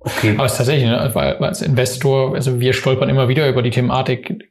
Okay. 0.00 0.34
Aber 0.36 0.46
es 0.46 0.52
ist 0.52 0.58
tatsächlich, 0.58 0.86
ne, 0.86 1.10
weil 1.12 1.34
als 1.36 1.60
Investor, 1.60 2.34
also 2.34 2.58
wir 2.60 2.72
stolpern 2.72 3.10
immer 3.10 3.28
wieder 3.28 3.48
über 3.48 3.62
die 3.62 3.70
Thematik, 3.70 4.50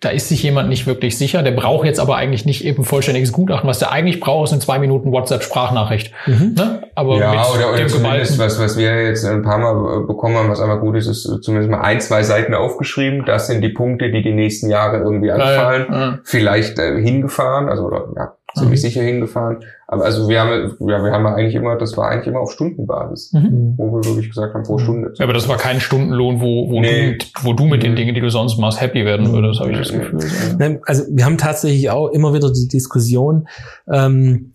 da 0.00 0.08
ist 0.08 0.28
sich 0.28 0.42
jemand 0.42 0.68
nicht 0.68 0.86
wirklich 0.86 1.18
sicher, 1.18 1.42
der 1.42 1.52
braucht 1.52 1.84
jetzt 1.84 2.00
aber 2.00 2.16
eigentlich 2.16 2.46
nicht 2.46 2.64
eben 2.64 2.84
vollständiges 2.84 3.32
Gutachten. 3.32 3.68
Was 3.68 3.78
der 3.78 3.90
eigentlich 3.90 4.20
braucht, 4.20 4.48
ist 4.48 4.52
eine 4.52 4.60
zwei 4.60 4.78
Minuten 4.78 5.12
WhatsApp-Sprachnachricht. 5.12 6.12
Mhm. 6.26 6.54
Ne? 6.56 6.82
Aber 6.94 7.18
ja, 7.18 7.30
mit 7.30 7.40
oder, 7.54 7.68
oder 7.70 7.78
dem 7.78 7.88
zumindest, 7.88 8.38
was, 8.38 8.58
was 8.58 8.76
wir 8.78 9.06
jetzt 9.06 9.24
ein 9.24 9.42
paar 9.42 9.58
Mal 9.58 10.02
äh, 10.02 10.06
bekommen 10.06 10.36
haben, 10.36 10.48
was 10.48 10.60
einfach 10.60 10.80
gut 10.80 10.96
ist, 10.96 11.06
ist 11.06 11.22
zumindest 11.42 11.70
mal 11.70 11.80
ein, 11.80 12.00
zwei 12.00 12.22
Seiten 12.22 12.54
aufgeschrieben. 12.54 13.24
Das 13.26 13.46
sind 13.46 13.60
die 13.60 13.68
Punkte, 13.68 14.10
die 14.10 14.22
die 14.22 14.32
nächsten 14.32 14.70
Jahre 14.70 14.98
irgendwie 14.98 15.30
anfallen. 15.30 15.86
ja, 15.90 15.98
ja. 15.98 16.18
Vielleicht 16.24 16.78
äh, 16.78 17.00
hingefahren, 17.00 17.68
also 17.68 17.84
oder, 17.84 18.08
ja, 18.16 18.35
ziemlich 18.56 18.80
sicher 18.80 19.02
hingefahren. 19.02 19.58
Aber 19.86 20.04
also 20.04 20.28
wir 20.28 20.40
haben, 20.40 20.74
ja, 20.80 21.02
wir 21.04 21.12
haben 21.12 21.24
ja 21.24 21.34
eigentlich 21.34 21.54
immer, 21.54 21.76
das 21.76 21.96
war 21.96 22.08
eigentlich 22.10 22.26
immer 22.26 22.40
auf 22.40 22.50
Stundenbasis, 22.52 23.32
Mhm. 23.32 23.74
wo 23.76 23.92
wir 23.94 24.04
wirklich 24.04 24.28
gesagt 24.30 24.54
haben, 24.54 24.64
pro 24.64 24.78
Stunde. 24.78 25.12
Ja, 25.16 25.24
aber 25.24 25.32
das 25.32 25.48
war 25.48 25.56
kein 25.56 25.80
Stundenlohn, 25.80 26.40
wo, 26.40 26.68
wo, 26.70 26.80
Nee. 26.80 27.18
du, 27.18 27.26
wo 27.42 27.52
du 27.52 27.64
mit 27.66 27.82
den 27.82 27.94
Dingen, 27.96 28.14
die 28.14 28.20
du 28.20 28.30
sonst 28.30 28.58
machst, 28.58 28.80
happy 28.80 29.04
werden 29.04 29.32
würdest, 29.32 29.60
habe 29.60 29.72
ich 29.72 29.78
das 29.78 29.92
Nee. 29.92 29.98
Gefühl. 29.98 30.20
Nein, 30.58 30.80
Also 30.86 31.04
wir 31.10 31.24
haben 31.24 31.38
tatsächlich 31.38 31.90
auch 31.90 32.08
immer 32.08 32.34
wieder 32.34 32.52
die 32.52 32.68
Diskussion, 32.68 33.46
ähm, 33.92 34.52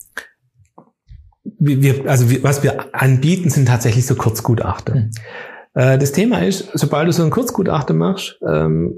wir, 1.60 1.82
wir, 1.82 2.10
also 2.10 2.30
wir, 2.30 2.44
was 2.44 2.64
wir 2.64 2.94
anbieten, 2.94 3.50
sind 3.50 3.68
tatsächlich 3.68 4.06
so 4.06 4.16
Kurzgutachten. 4.16 4.96
Mhm. 5.76 5.82
Äh, 5.82 5.98
das 5.98 6.12
Thema 6.12 6.40
ist, 6.46 6.70
sobald 6.74 7.08
du 7.08 7.12
so 7.14 7.24
ein 7.24 7.30
Kurzgutachten 7.30 7.98
machst, 7.98 8.40
ähm, 8.48 8.96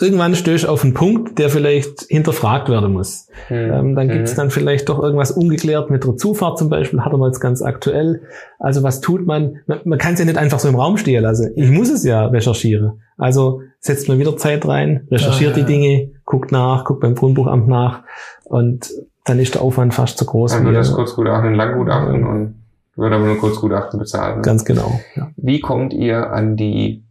irgendwann 0.00 0.34
stößt 0.34 0.66
auf 0.66 0.84
einen 0.84 0.94
Punkt, 0.94 1.38
der 1.38 1.50
vielleicht 1.50 2.02
hinterfragt 2.08 2.68
werden 2.70 2.92
muss. 2.92 3.28
Ähm, 3.50 3.94
dann 3.94 4.08
gibt's 4.08 4.34
dann 4.34 4.50
vielleicht 4.50 4.88
doch 4.88 5.02
irgendwas 5.02 5.30
ungeklärt 5.30 5.90
mit 5.90 6.04
der 6.04 6.16
Zufahrt 6.16 6.58
zum 6.58 6.70
Beispiel, 6.70 7.02
hat 7.02 7.12
er 7.12 7.18
mal 7.18 7.26
jetzt 7.26 7.40
ganz 7.40 7.60
aktuell. 7.60 8.22
Also 8.58 8.82
was 8.82 9.00
tut 9.00 9.26
man? 9.26 9.58
Man, 9.66 9.80
man 9.84 9.98
kann 9.98 10.14
es 10.14 10.20
ja 10.20 10.24
nicht 10.24 10.38
einfach 10.38 10.58
so 10.60 10.68
im 10.68 10.76
Raum 10.76 10.96
stehen 10.96 11.22
lassen. 11.22 11.52
Ich 11.56 11.70
muss 11.70 11.90
es 11.90 12.04
ja 12.04 12.26
recherchieren. 12.26 13.02
Also 13.18 13.62
setzt 13.80 14.08
man 14.08 14.18
wieder 14.18 14.36
Zeit 14.36 14.66
rein, 14.66 15.06
recherchiert 15.10 15.56
Ja, 15.56 15.62
ja. 15.62 15.64
die 15.64 15.72
Dinge, 15.72 16.10
guckt 16.24 16.52
nach, 16.52 16.84
guckt 16.84 17.00
beim 17.00 17.14
Grundbuchamt 17.14 17.68
nach 17.68 18.00
und 18.44 18.90
dann 19.24 19.38
ist 19.38 19.54
der 19.54 19.62
Aufwand 19.62 19.94
fast 19.94 20.18
so 20.18 20.24
groß 20.24 20.52
Dann 20.52 20.64
wird 20.64 20.76
das 20.76 20.92
Kurzgutachten 20.94 21.50
ein 21.50 21.54
Langgutachten 21.54 22.26
und 22.26 22.54
wird 22.96 23.12
aber 23.12 23.24
nur 23.24 23.38
Kurzgutachten 23.38 23.98
bezahlt. 23.98 24.36
Ne? 24.36 24.42
ganz 24.42 24.64
genau. 24.64 25.00
Ja. 25.14 25.30
Wie 25.36 25.60
kommt 25.60 25.92
ihr 25.92 26.30
an 26.32 26.56
die 26.56 27.04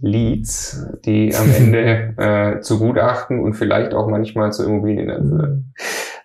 Leads, 0.00 0.86
die 1.04 1.34
am 1.34 1.50
Ende 1.56 2.14
äh, 2.16 2.60
zu 2.60 2.78
Gutachten 2.78 3.40
und 3.40 3.54
vielleicht 3.54 3.94
auch 3.94 4.08
manchmal 4.08 4.52
zu 4.52 4.64
Immobilien 4.64 5.28
führen? 5.28 5.74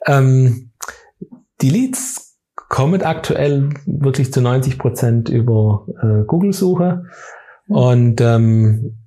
Ähm, 0.05 0.71
die 1.61 1.69
Leads 1.69 2.37
kommen 2.69 3.01
aktuell 3.03 3.69
wirklich 3.85 4.33
zu 4.33 4.41
90 4.41 4.77
Prozent 4.77 5.29
über 5.29 5.85
äh, 6.01 6.25
Google-Suche. 6.25 7.05
Und 7.67 8.21
ähm, 8.21 8.97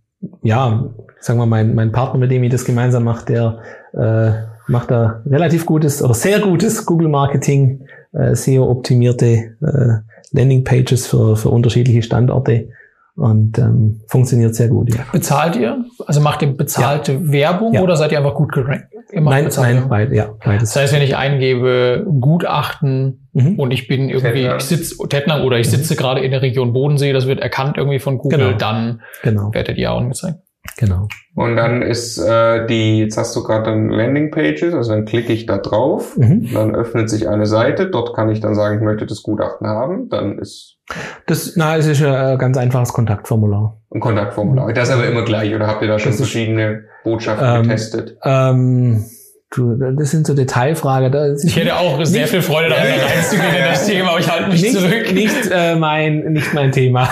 ja, 0.43 0.91
sagen 1.21 1.39
wir, 1.39 1.47
mein, 1.47 1.75
mein 1.75 1.93
Partner, 1.93 2.21
mit 2.21 2.31
dem 2.31 2.45
ich 2.45 2.51
das 2.51 2.65
gemeinsam 2.65 3.05
mache, 3.05 3.27
der 3.27 3.59
äh, 3.93 4.71
macht 4.71 4.91
da 4.91 5.23
relativ 5.27 5.67
gutes 5.67 6.03
oder 6.03 6.15
sehr 6.15 6.41
gutes 6.41 6.87
Google-Marketing, 6.87 7.87
äh, 8.13 8.35
SEO-optimierte 8.35 9.57
äh, 9.61 10.37
Landing-Pages 10.37 11.07
für, 11.07 11.37
für 11.37 11.49
unterschiedliche 11.49 12.03
Standorte 12.03 12.71
und 13.19 13.59
ähm, 13.59 14.01
funktioniert 14.07 14.55
sehr 14.55 14.69
gut. 14.69 14.95
Ja. 14.95 15.05
Bezahlt 15.13 15.57
ihr? 15.57 15.85
Also 16.07 16.21
macht 16.21 16.41
ihr 16.43 16.57
bezahlte 16.57 17.31
Werbung 17.31 17.75
Ja. 17.75 17.83
oder 17.83 17.97
seid 17.97 18.13
ihr 18.13 18.19
einfach 18.19 18.35
gut 18.35 18.53
gerankt? 18.53 18.87
Ihr 19.13 19.21
macht 19.23 19.35
Nein, 19.57 19.77
nein, 19.77 19.89
beid, 19.89 20.13
ja, 20.13 20.31
beides. 20.45 20.73
Das 20.75 20.83
heißt, 20.83 20.93
wenn 20.95 21.03
ich 21.03 21.17
eingebe 21.17 22.07
Gutachten 22.21 23.29
Mhm. 23.33 23.59
und 23.59 23.71
ich 23.73 23.89
bin 23.89 24.09
irgendwie, 24.09 24.43
Tettnang. 24.43 24.57
ich 24.59 24.65
sitze, 24.65 25.09
Tettnang 25.09 25.43
oder 25.45 25.59
ich 25.59 25.69
sitze 25.71 25.97
gerade 25.97 26.21
in 26.21 26.31
der 26.31 26.43
Region 26.43 26.73
Bodensee, 26.73 27.13
das 27.13 27.27
wird 27.27 27.41
erkannt 27.41 27.77
irgendwie 27.77 27.99
von 27.99 28.19
Google, 28.19 28.39
Genau. 28.39 28.57
dann 28.59 29.01
Genau, 29.23 29.53
werdet 29.55 29.79
ihr 29.79 29.93
auch 29.93 29.99
angezeigt. 30.01 30.39
Genau. 30.79 31.07
Und 31.35 31.57
dann 31.57 31.83
ist 31.83 32.17
äh, 32.19 32.67
die, 32.67 32.99
jetzt 33.01 33.19
hast 33.19 33.37
du 33.37 33.43
gerade 33.43 33.65
dann 33.65 33.91
Landingpages, 33.91 34.73
also 34.75 34.93
dann 34.93 35.05
klicke 35.05 35.33
ich 35.35 35.45
da 35.47 35.59
drauf, 35.59 36.17
Mhm. 36.17 36.49
dann 36.55 36.75
öffnet 36.75 37.11
sich 37.11 37.29
eine 37.29 37.45
Seite, 37.47 37.89
dort 37.91 38.15
kann 38.17 38.31
ich 38.31 38.41
dann 38.41 38.55
sagen, 38.55 38.79
ich 38.79 38.83
möchte 38.83 39.05
das 39.07 39.23
Gutachten 39.23 39.67
haben, 39.67 40.09
dann 40.09 40.39
ist 40.39 40.77
Das, 41.27 41.53
na, 41.57 41.77
es 41.77 41.87
ist 41.87 42.01
ja 42.01 42.31
ein 42.33 42.39
ganz 42.39 42.57
einfaches 42.57 42.93
Kontaktformular. 42.95 43.77
ein 43.95 44.01
Kontaktformular. 44.01 44.73
Das 44.73 44.89
ist 44.89 44.95
aber 44.95 45.07
immer 45.07 45.23
gleich, 45.25 45.55
oder 45.55 45.67
habt 45.67 45.83
ihr 45.83 45.89
da 45.89 45.99
schon 45.99 46.13
Das 46.13 46.21
ist- 46.21 46.31
verschiedene 46.31 46.85
Botschaften 47.05 47.47
Ähm, 47.47 47.63
getestet? 47.65 48.17
Ähm, 48.25 49.05
du, 49.55 49.75
das 49.97 50.11
sind 50.11 50.27
so 50.27 50.35
Detailfragen. 50.35 51.11
Da 51.13 51.27
ist 51.27 51.45
Ich 51.45 51.57
hätte 51.57 51.77
auch 51.77 52.05
sehr 52.05 52.27
viel 52.27 52.43
Freude 52.43 52.69
daran, 52.71 52.85
Ja, 52.87 53.07
reinzugehen 53.07 53.55
in 53.55 53.65
das 53.71 53.87
Thema, 53.87 54.11
aber 54.11 54.19
ich 54.21 54.31
halte 54.31 54.51
mich 54.51 54.63
nicht, 54.63 54.75
zurück. 54.77 55.13
nicht 55.15 55.51
äh, 55.53 55.77
mein 55.77 56.33
nicht 56.33 56.53
mein 56.53 56.73
Thema. 56.73 57.09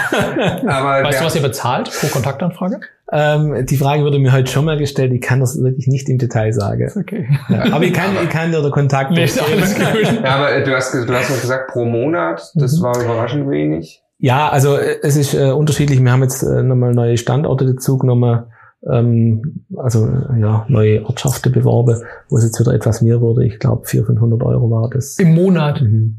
Aber 0.66 1.05
Weißt 1.05 1.20
du, 1.20 1.24
was 1.24 1.37
ihr 1.37 1.42
bezahlt 1.42 1.90
pro 1.90 2.09
Kontaktanfrage? 2.09 2.81
Ähm, 3.12 3.66
die 3.66 3.76
Frage 3.76 4.02
wurde 4.02 4.18
mir 4.18 4.32
heute 4.32 4.50
schon 4.50 4.64
mal 4.64 4.76
gestellt. 4.76 5.12
Ich 5.12 5.20
kann 5.20 5.40
das 5.40 5.62
wirklich 5.62 5.86
nicht 5.86 6.08
im 6.08 6.18
Detail 6.18 6.52
sagen. 6.52 6.90
Okay. 6.98 7.28
Ja, 7.48 7.72
aber 7.72 7.84
ich 7.84 7.92
kann, 7.92 8.10
ich 8.22 8.30
kann 8.30 8.50
dir 8.50 8.62
den 8.62 8.70
Kontakt 8.72 9.10
Nee, 9.12 9.20
alles 9.22 9.76
ja, 10.22 10.24
aber 10.24 10.52
äh, 10.52 10.64
du 10.64 10.74
hast, 10.74 10.92
du 10.94 11.06
hast 11.14 11.40
gesagt, 11.40 11.68
pro 11.72 11.84
Monat, 11.84 12.50
das 12.54 12.78
Mhm. 12.78 12.82
war 12.82 13.00
überraschend 13.02 13.48
wenig. 13.50 14.02
Ja, 14.18 14.48
also 14.48 14.76
äh, 14.76 14.96
es 15.02 15.16
ist 15.16 15.34
äh, 15.34 15.50
unterschiedlich. 15.52 16.02
Wir 16.02 16.10
haben 16.10 16.22
jetzt 16.22 16.42
äh, 16.42 16.62
nochmal 16.62 16.94
neue 16.94 17.16
Standorte 17.16 17.66
dazu 17.66 17.98
genommen, 17.98 18.44
ähm, 18.90 19.64
also 19.76 20.06
äh, 20.06 20.40
ja, 20.40 20.64
neue 20.68 21.04
Ortschaften 21.04 21.52
beworben, 21.52 22.02
wo 22.28 22.36
es 22.38 22.44
jetzt 22.44 22.58
wieder 22.58 22.72
etwas 22.74 23.02
mehr 23.02 23.20
wurde. 23.20 23.44
Ich 23.44 23.58
glaube 23.58 23.86
400, 23.86 24.14
500 24.18 24.42
Euro 24.42 24.70
war 24.70 24.90
das. 24.90 25.18
Im 25.18 25.34
Monat. 25.34 25.80
Mhm. 25.82 26.18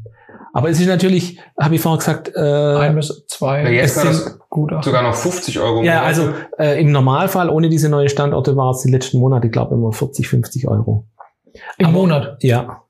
Aber 0.58 0.70
es 0.70 0.80
ist 0.80 0.86
natürlich, 0.88 1.38
habe 1.60 1.74
ich 1.76 1.80
vorher 1.80 1.98
gesagt, 1.98 2.32
äh, 2.34 2.40
Ein 2.40 2.96
bis 2.96 3.08
Ja, 3.08 3.14
zwei 3.28 3.72
jetzt 3.72 3.96
war 3.96 4.12
sind 4.12 4.82
sogar 4.82 5.02
noch 5.02 5.14
50 5.14 5.58
Euro. 5.60 5.82
Ja, 5.82 6.02
also 6.02 6.30
äh, 6.58 6.80
im 6.80 6.90
Normalfall 6.92 7.48
ohne 7.48 7.68
diese 7.68 7.88
neue 7.88 8.08
Standorte 8.08 8.56
war 8.56 8.70
es 8.72 8.82
die 8.82 8.90
letzten 8.90 9.18
Monate, 9.20 9.46
ich 9.46 9.52
glaube, 9.52 9.74
immer 9.74 9.92
40, 9.92 10.28
50 10.28 10.66
Euro. 10.68 11.06
Im 11.78 11.86
aber- 11.86 11.92
Monat. 11.94 12.38
Ja, 12.42 12.82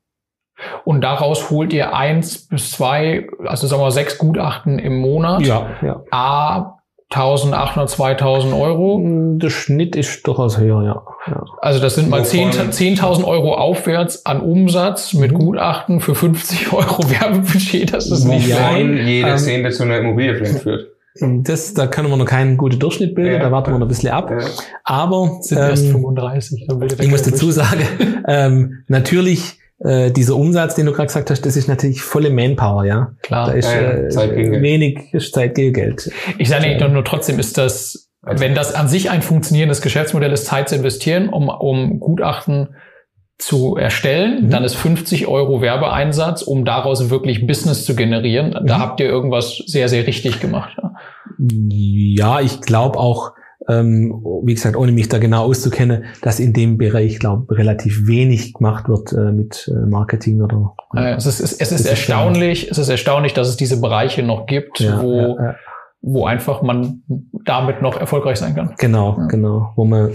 Und 0.84 1.02
daraus 1.02 1.50
holt 1.50 1.72
ihr 1.72 1.94
eins 1.94 2.48
bis 2.48 2.72
zwei, 2.72 3.26
also 3.46 3.66
sagen 3.66 3.82
wir 3.82 3.90
sechs 3.92 4.18
Gutachten 4.18 4.78
im 4.78 4.98
Monat. 4.98 5.42
ja, 5.42 5.68
ja. 5.82 6.02
A 6.10 6.77
1800, 7.10 7.88
2000 7.88 8.52
Euro. 8.52 9.00
Der 9.38 9.48
Schnitt 9.50 9.96
ist 9.96 10.26
durchaus 10.26 10.58
höher, 10.58 10.82
ja. 10.82 11.02
ja. 11.32 11.44
Also 11.62 11.80
das 11.80 11.94
sind 11.94 12.10
mal 12.10 12.20
Wovon- 12.20 12.70
10 12.70 12.96
10.000 12.98 13.24
Euro 13.24 13.54
aufwärts 13.54 14.26
an 14.26 14.40
Umsatz 14.40 15.14
mit 15.14 15.32
Mhm. 15.32 15.38
Gutachten 15.38 16.00
für 16.00 16.14
50 16.14 16.72
Euro 16.72 17.08
Werbebudget. 17.10 17.94
Das 17.94 18.10
ist 18.10 18.24
nicht. 18.24 18.50
Wovon 18.50 19.06
jede 19.06 19.30
ähm, 19.30 19.38
Zehnte 19.38 19.70
zu 19.70 19.84
einer 19.84 19.98
Immobilie 19.98 20.34
vielleicht 20.36 20.60
führt. 20.60 20.88
Das, 21.20 21.74
da 21.74 21.88
können 21.88 22.10
wir 22.10 22.16
noch 22.16 22.26
keinen 22.26 22.56
guten 22.56 22.78
Durchschnitt 22.78 23.14
bilden, 23.16 23.32
Ja. 23.32 23.38
da 23.40 23.50
warten 23.50 23.72
wir 23.72 23.78
noch 23.78 23.86
ein 23.86 23.88
bisschen 23.88 24.10
ab. 24.10 24.30
Ja. 24.30 24.38
Aber 24.84 25.38
Sind 25.40 25.58
erst 25.58 25.84
ähm, 25.86 25.92
35. 25.92 26.66
Dann 26.68 26.78
bildet 26.78 26.98
der 26.98 27.06
ich 27.06 27.10
muss 27.10 27.22
dazu 27.22 27.50
sagen, 27.50 27.82
ähm, 28.28 28.84
natürlich 28.86 29.57
äh, 29.80 30.10
dieser 30.10 30.34
Umsatz, 30.36 30.74
den 30.74 30.86
du 30.86 30.92
gerade 30.92 31.06
gesagt 31.06 31.30
hast, 31.30 31.44
das 31.46 31.56
ist 31.56 31.68
natürlich 31.68 32.02
volle 32.02 32.30
Manpower, 32.30 32.84
ja. 32.84 33.12
Da 33.22 33.26
Klar. 33.44 33.54
ist 33.54 33.72
Ja, 33.72 33.80
äh, 33.92 34.08
Zeit 34.08 34.34
wenig 34.36 35.12
ist 35.12 35.32
Zeit 35.34 35.54
gegen 35.54 35.72
Geld. 35.72 36.10
Ich 36.38 36.48
sage 36.48 36.66
nicht, 36.68 36.80
nur 36.88 37.04
trotzdem 37.04 37.38
ist 37.38 37.56
das, 37.58 38.08
Also- 38.22 38.42
wenn 38.42 38.54
das 38.54 38.74
an 38.74 38.88
sich 38.88 39.10
ein 39.10 39.22
funktionierendes 39.22 39.80
Geschäftsmodell 39.80 40.32
ist, 40.32 40.46
Zeit 40.46 40.68
zu 40.68 40.74
investieren, 40.76 41.28
um, 41.28 41.48
um 41.48 42.00
Gutachten 42.00 42.74
zu 43.40 43.76
erstellen, 43.76 44.46
Mhm. 44.46 44.50
dann 44.50 44.64
ist 44.64 44.74
50 44.74 45.28
Euro 45.28 45.62
Werbeeinsatz, 45.62 46.42
um 46.42 46.64
daraus 46.64 47.08
wirklich 47.08 47.46
Business 47.46 47.84
zu 47.84 47.94
generieren. 47.94 48.50
Da 48.66 48.78
Mhm. 48.78 48.82
habt 48.82 48.98
ihr 49.00 49.06
irgendwas 49.06 49.58
sehr, 49.66 49.88
sehr 49.88 50.08
richtig 50.08 50.40
gemacht. 50.40 50.76
Ja. 50.82 50.92
Ja, 51.38 52.40
ich 52.40 52.60
glaube 52.62 52.98
auch, 52.98 53.30
ähm, 53.68 54.22
wie 54.44 54.54
gesagt, 54.54 54.76
ohne 54.76 54.92
mich 54.92 55.08
da 55.08 55.18
genau 55.18 55.44
auszukennen, 55.44 56.04
dass 56.22 56.40
in 56.40 56.52
dem 56.52 56.78
Bereich, 56.78 57.18
glaube 57.18 57.56
relativ 57.56 58.06
wenig 58.06 58.54
gemacht 58.54 58.88
wird 58.88 59.12
äh, 59.12 59.32
mit 59.32 59.70
äh, 59.72 59.86
Marketing 59.86 60.40
oder. 60.42 60.74
Äh, 60.96 61.14
Es 61.16 61.26
ist, 61.26 61.40
es 61.40 61.52
ist, 61.52 61.60
es 61.60 61.72
ist 61.80 61.86
erstaunlich, 61.86 62.70
es 62.70 62.78
ist 62.78 62.88
erstaunlich, 62.88 63.34
dass 63.34 63.48
es 63.48 63.56
diese 63.56 63.80
Bereiche 63.80 64.22
noch 64.22 64.46
gibt, 64.46 64.80
Ja, 64.80 65.02
wo, 65.02 65.16
ja, 65.16 65.28
ja. 65.44 65.54
wo 66.00 66.24
einfach 66.26 66.62
man 66.62 67.02
damit 67.44 67.82
noch 67.82 67.98
erfolgreich 68.00 68.38
sein 68.38 68.54
kann. 68.54 68.74
Genau, 68.78 69.16
Ja. 69.18 69.26
genau. 69.26 69.72
Wo 69.76 69.84
man 69.84 70.12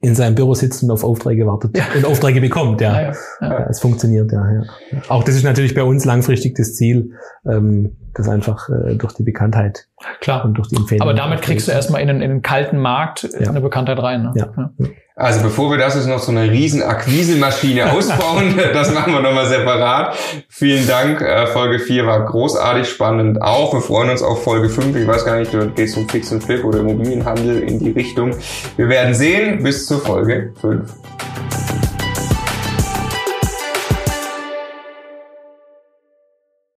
in 0.00 0.14
seinem 0.14 0.34
Büro 0.34 0.54
sitzt 0.54 0.82
und 0.82 0.90
auf 0.90 1.02
Aufträge 1.02 1.46
wartet 1.46 1.78
und 1.96 2.04
Aufträge 2.04 2.40
bekommt, 2.40 2.80
ja. 2.82 3.00
Ja. 3.00 3.12
Ja, 3.40 3.66
es 3.70 3.80
funktioniert, 3.80 4.30
ja, 4.32 4.44
ja. 4.52 4.62
Auch 5.08 5.24
das 5.24 5.34
ist 5.34 5.44
natürlich 5.44 5.74
bei 5.74 5.82
uns 5.82 6.04
langfristig 6.04 6.54
das 6.56 6.74
Ziel, 6.74 7.12
ähm, 7.50 7.96
das 8.14 8.28
einfach 8.28 8.68
äh, 8.68 8.94
durch 8.94 9.12
die 9.14 9.22
Bekanntheit 9.22 9.86
Klar. 10.20 10.44
und 10.44 10.54
durch 10.54 10.68
die 10.68 10.76
Empfehlung. 10.76 11.02
Aber 11.02 11.14
damit 11.14 11.42
kriegst 11.42 11.68
du 11.68 11.72
erstmal 11.72 12.00
in, 12.02 12.10
einen- 12.10 12.22
in 12.22 12.30
einen 12.30 12.42
kalten 12.42 12.78
Markt 12.78 13.28
Ja. 13.38 13.50
eine 13.50 13.60
Bekanntheit 13.60 13.98
rein. 13.98 14.22
Ne? 14.22 14.32
Ja. 14.34 14.70
Also 15.16 15.42
bevor 15.42 15.70
wir 15.70 15.78
das 15.78 15.94
jetzt 15.94 16.08
noch 16.08 16.18
so 16.18 16.32
eine 16.32 16.50
riesen 16.50 16.82
Akquisemaschine 16.82 17.92
ausbauen, 17.92 18.58
das 18.72 18.92
machen 18.92 19.12
wir 19.12 19.20
nochmal 19.20 19.46
separat. 19.46 20.16
Vielen 20.48 20.88
Dank. 20.88 21.20
Äh, 21.20 21.46
Folge 21.46 21.78
4 21.78 22.04
war 22.06 22.24
großartig 22.26 22.88
spannend 22.88 23.40
auch. 23.40 23.72
Wir 23.74 23.80
freuen 23.80 24.10
uns 24.10 24.22
auf 24.22 24.42
Folge 24.42 24.68
5. 24.68 24.96
Ich 24.96 25.06
weiß 25.06 25.24
gar 25.24 25.38
nicht, 25.38 25.54
du 25.54 25.68
gehst 25.70 25.96
um 25.96 26.08
Fix 26.08 26.32
und 26.32 26.42
Flip 26.42 26.64
oder 26.64 26.80
Immobilienhandel 26.80 27.60
in 27.62 27.78
die 27.78 27.90
Richtung. 27.92 28.32
Wir 28.76 28.88
werden 28.88 29.14
sehen. 29.14 29.62
Bis 29.62 29.86
zur 29.86 30.00
Folge 30.00 30.52
5. 30.60 30.92